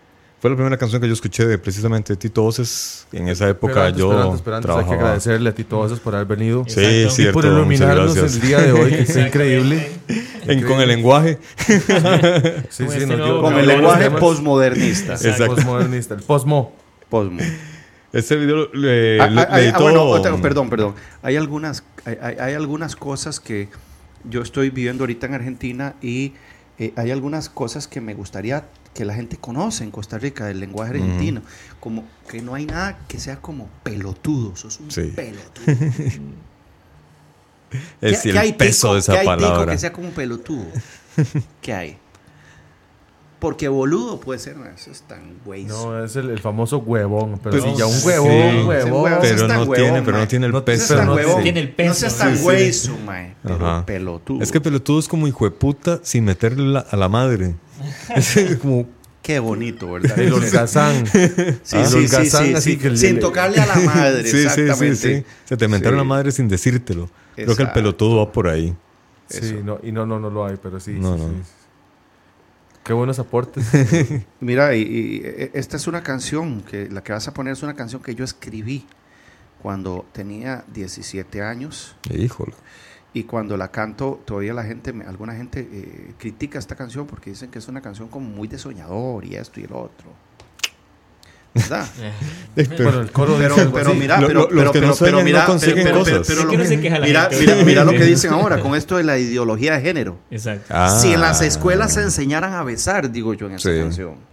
[0.41, 3.05] Fue la primera canción que yo escuché de precisamente Tito Voces.
[3.11, 4.95] En esa época antes, yo pero antes, pero antes hay que trabajaba.
[4.95, 6.63] agradecerle a ti todos por haber venido.
[6.67, 7.07] Sí, Exacto.
[7.07, 7.33] Y cierto.
[7.33, 8.41] por iluminarnos gracias.
[8.41, 9.91] el día de hoy, que está increíble.
[10.47, 11.37] En- con el lenguaje.
[12.69, 14.19] Sí, sí, nos nuevo dio- Con el lenguaje temas.
[14.19, 15.13] postmodernista.
[15.13, 15.55] Exacto.
[15.55, 16.75] Postmodernista, el posmo.
[17.09, 17.39] Posmo.
[18.11, 20.95] Este video le, Ah, le- ah, le ah, editó- bueno, otra- perdón, perdón.
[21.21, 23.69] Hay algunas, hay, hay- hay algunas cosas que
[24.23, 26.33] yo estoy viviendo ahorita en Argentina y
[26.79, 30.59] eh, hay algunas cosas que me gustaría que la gente conoce en Costa Rica del
[30.59, 31.41] lenguaje argentino.
[31.79, 34.55] Como que no hay nada que sea como pelotudo.
[34.55, 35.13] Sos un Sí.
[35.15, 35.65] pelotudo.
[38.01, 39.71] Es ¿Qué- el qué hay peso tico- de esa qué hay tico palabra.
[39.71, 40.65] que sea como pelotudo.
[41.61, 41.97] ¿Qué hay?
[43.39, 45.63] Porque boludo puede ser, no, eso es tan güey.
[45.63, 47.39] No, es el, el famoso huevón.
[47.41, 48.31] Pero Pero si ya un huevón,
[48.61, 48.67] Sí.
[48.67, 49.11] huevón.
[49.21, 51.03] Pero no huevón, tiene, pero no tiene el No peso.
[51.03, 51.41] No huevón.
[51.43, 51.93] tiene el No peso.
[51.95, 52.45] seas tan Sí, sí.
[52.45, 53.35] hueso, mae.
[53.41, 54.43] Pero pelotudo.
[54.43, 57.55] Es que pelotudo es como hijo de puta sin meterle la- a la madre.
[58.15, 58.87] Es como,
[59.21, 60.17] Qué bonito, ¿verdad?
[60.17, 61.05] El holgazán.
[61.05, 62.77] Sí, Ah, sí, el sí, holgazán, sí, así sí.
[62.77, 64.95] que el- Sin tocarle a la madre, sí, sí, sí, exactamente.
[65.19, 65.25] sí.
[65.45, 65.97] Se te mentaron Sí.
[65.99, 67.09] la madre sin decírtelo.
[67.35, 68.75] Creo que el pelotudo va por ahí.
[69.29, 70.91] Sí, no, y no, no, no lo hay, pero sí.
[70.93, 71.29] No, sí, no.
[71.29, 71.35] sí.
[72.83, 73.63] Qué buenos aportes.
[74.39, 77.61] Mira, y, y, e- esta es una canción, que la que vas a poner es
[77.61, 78.87] una canción que yo escribí
[79.61, 81.95] cuando tenía 17 años.
[82.09, 82.53] Híjole.
[83.13, 87.31] Y cuando la canto, todavía la gente, me- alguna gente eh, critica esta canción porque
[87.31, 90.07] dicen que es una canción como muy de soñador y esto y el otro.
[91.53, 91.85] ¿Verdad?
[92.55, 93.99] el coro Pero, dice algo pero así.
[93.99, 96.39] mira, Lo- pero, pero, que no pero, sueñan pero no mira, consiguen pero- pero- pero
[96.39, 98.61] ¿Sí lo que no que- se queja la mira, mira, mira lo que dicen ahora
[98.61, 100.17] con esto de la ideología de género.
[100.31, 100.65] Exacto.
[100.69, 100.97] Ah.
[100.97, 103.77] Si en las escuelas se enseñaran a besar, digo yo en esa Sí.
[103.77, 104.30] canción.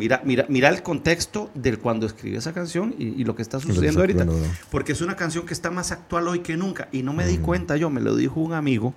[0.00, 3.60] Mira, mira, mira el contexto del cuando escribí esa canción y, y lo que está
[3.60, 4.26] sucediendo ahorita.
[4.70, 6.88] Porque es una canción que está más actual hoy que nunca.
[6.90, 7.42] Y no me di Mm.
[7.42, 8.94] cuenta yo, me lo dijo un amigo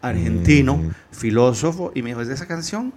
[0.00, 0.90] argentino, Mm.
[1.12, 2.94] filósofo, y me dijo, es de esa canción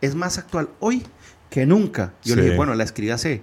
[0.00, 1.04] es más actual hoy
[1.50, 2.12] que nunca.
[2.24, 3.42] Yo le dije, bueno, la escribí hace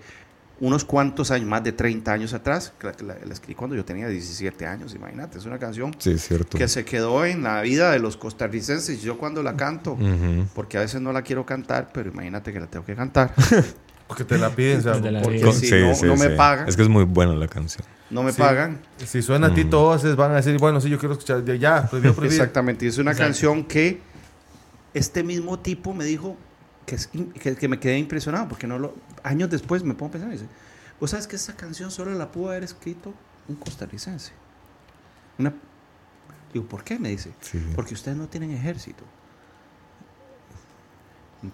[0.65, 2.71] unos cuantos años, más de 30 años atrás.
[2.81, 5.37] La, la- la escribí cuando yo tenía 17 años, imagínate.
[5.37, 6.57] Es una canción Sí, cierto.
[6.57, 9.01] que se quedó en la vida de los costarricenses.
[9.01, 9.97] Yo cuando la canto,
[10.55, 13.33] porque a veces no la quiero cantar, pero imagínate que la tengo que cantar.
[14.05, 14.93] Porque te la piden, o sea,
[15.23, 16.67] porque si no- no me pagan.
[16.67, 17.83] Es que es muy buena la canción.
[18.11, 18.37] No me Sí.
[18.39, 18.79] pagan.
[19.03, 21.89] si suena a ti todos van a decir, bueno, sí, yo quiero escuchar, ya, ya,
[21.89, 22.41] prohibido, prohibido.
[22.43, 22.85] Exactamente.
[22.85, 23.27] y Es una Exacto.
[23.29, 24.01] canción que
[24.93, 26.37] este mismo tipo me dijo
[26.85, 28.93] que, es in- que, que me quedé impresionado, porque no lo,
[29.23, 30.47] años después me pongo a pensar y dice,
[30.99, 33.13] vos sabes que esa canción solo la pudo haber escrito
[33.47, 34.31] un costarricense.
[35.37, 35.53] Una,
[36.53, 36.99] digo, ¿por qué?
[36.99, 37.63] Me dice, Sí.
[37.75, 39.03] porque ustedes no tienen ejército.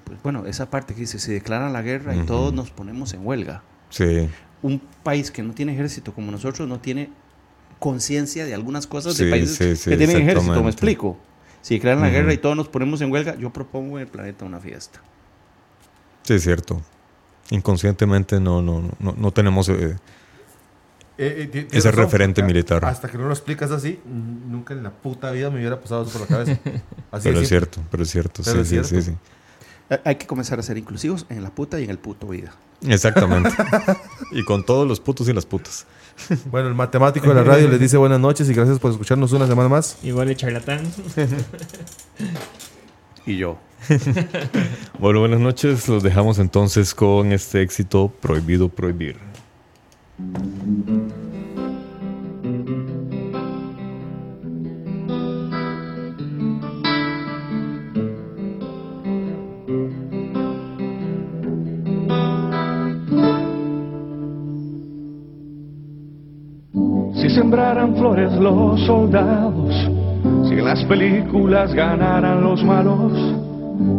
[0.03, 3.25] Pues, bueno, esa parte que dice, se declara la guerra y todos nos ponemos en
[3.25, 3.63] huelga.
[3.89, 4.29] Sí.
[4.61, 7.09] Un país que no tiene ejército como nosotros no tiene
[7.79, 11.17] conciencia de algunas cosas de países sí, sí, que tienen ejército, me explico.
[11.61, 14.45] Si declaran la guerra y todos nos ponemos en huelga, yo propongo en el planeta
[14.45, 15.01] una fiesta.
[16.23, 16.81] Sí, es cierto.
[17.51, 19.69] Inconscientemente no, no, no, no tenemos...
[19.69, 19.95] eh,
[21.17, 22.85] Eh, eh, Ese razón, referente militar.
[22.85, 26.11] Hasta que no lo explicas así, nunca en la puta vida me hubiera pasado eso
[26.11, 26.59] por la cabeza.
[27.11, 28.41] Así pero de es cierto, pero es cierto.
[28.45, 29.15] Pero sí, es sí, sí,
[30.05, 32.53] Hay que comenzar a ser inclusivos en la puta y en el puto vida.
[32.87, 33.49] Exactamente.
[34.31, 35.85] y con todos los putos y las putas.
[36.51, 39.47] Bueno, el matemático de la radio les dice buenas noches y gracias por escucharnos una
[39.47, 39.97] semana más.
[40.03, 40.83] Igual el charlatán.
[43.37, 43.57] yo.
[44.99, 45.87] bueno, buenas noches.
[45.87, 49.17] Los dejamos entonces con este éxito prohibido prohibir.
[67.15, 69.98] Si sembraran flores los soldados
[70.59, 73.13] en las películas ganaran los malos,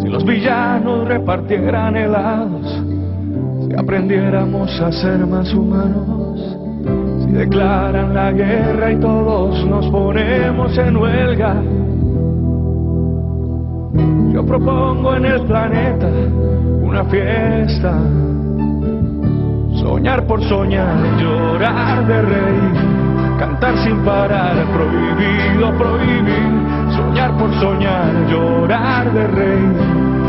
[0.03, 2.83] si los villanos repartieran helados,
[3.67, 6.57] si aprendiéramos a ser más humanos,
[7.25, 11.63] si declaran la guerra y todos nos ponemos en huelga.
[14.33, 16.09] Yo propongo en el planeta
[16.83, 17.99] una fiesta
[19.81, 23.00] Soñar por soñar, llorar de reír,
[23.41, 26.53] cantar sin parar, prohibido prohibir.
[26.95, 29.73] Soñar por soñar, llorar de reír,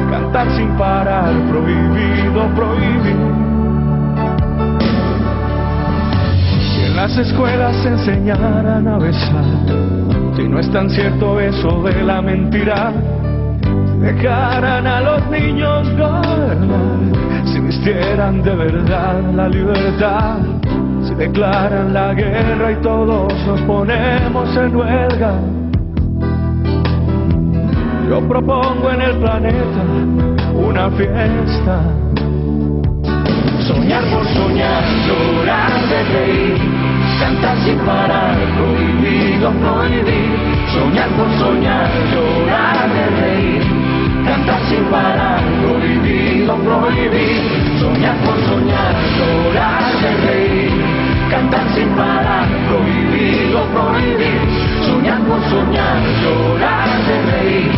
[0.09, 3.19] cantar sin parar, prohibido prohibir.
[6.71, 9.43] Si en las escuelas se enseñaran a besar,
[10.37, 12.93] si no es tan cierto eso de la mentira,
[13.99, 20.60] dejaran a los niños gobernar, si vistieran de verdad la libertad,
[21.21, 25.33] declaran la guerra y todos nos ponemos en huelga.
[28.09, 29.83] Yo propongo en el planeta
[30.51, 31.75] una fiesta.
[33.67, 36.57] Soñar por soñar, llorar de reír,
[37.19, 40.31] cantar sin parar, prohibido prohibir.
[40.73, 43.80] Soñar por soñar, llorar de reír,
[44.31, 47.41] cantar sin parar, prohibido prohibir.
[47.79, 50.71] Soñar por soñar, llorar de reír,
[51.29, 54.41] cantar sin parar, prohibido prohibir.
[54.85, 57.71] Soñar por soñar, llorar de reír,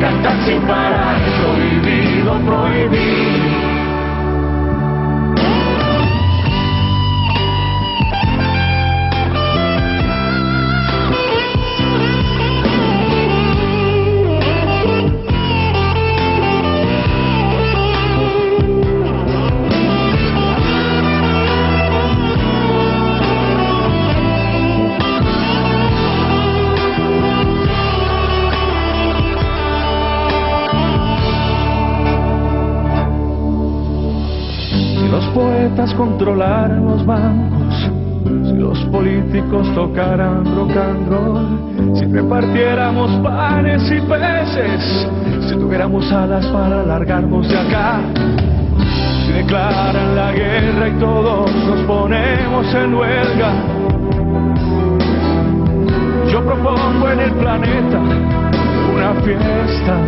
[0.00, 3.27] cantar sin parar, prohibido prohibir.
[36.18, 37.90] Poetas controlaran los bancos,
[38.46, 45.08] si los políticos tocaran rock and roll, si repartiéramos panes y peces,
[45.48, 48.00] si tuviéramos alas para largarnos de acá,
[49.26, 53.52] si declaran la guerra y todos nos ponemos en huelga.
[56.30, 58.00] Yo propongo en el planeta
[58.94, 60.00] una fiesta,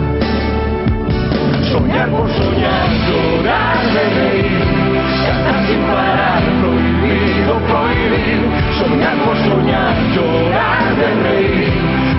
[1.70, 4.58] soñar por soñar, llorar de reír,
[5.24, 8.40] cantar sin parar, prohibido prohibir,
[8.78, 11.72] soñar por soñar, llorar de reír,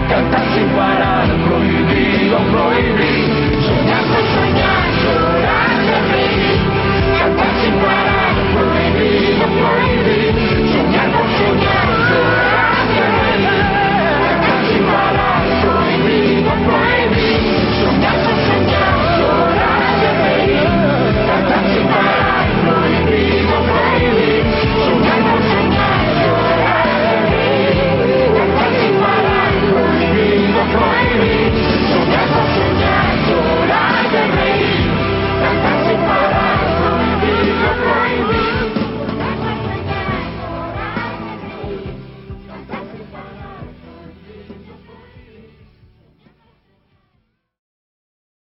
[0.10, 3.30] cantar sin parar, prohibido prohibir,
[3.68, 6.60] soñar por soñar, llorar de reír,
[7.20, 10.61] cantar sin parar, prohibido prohibir.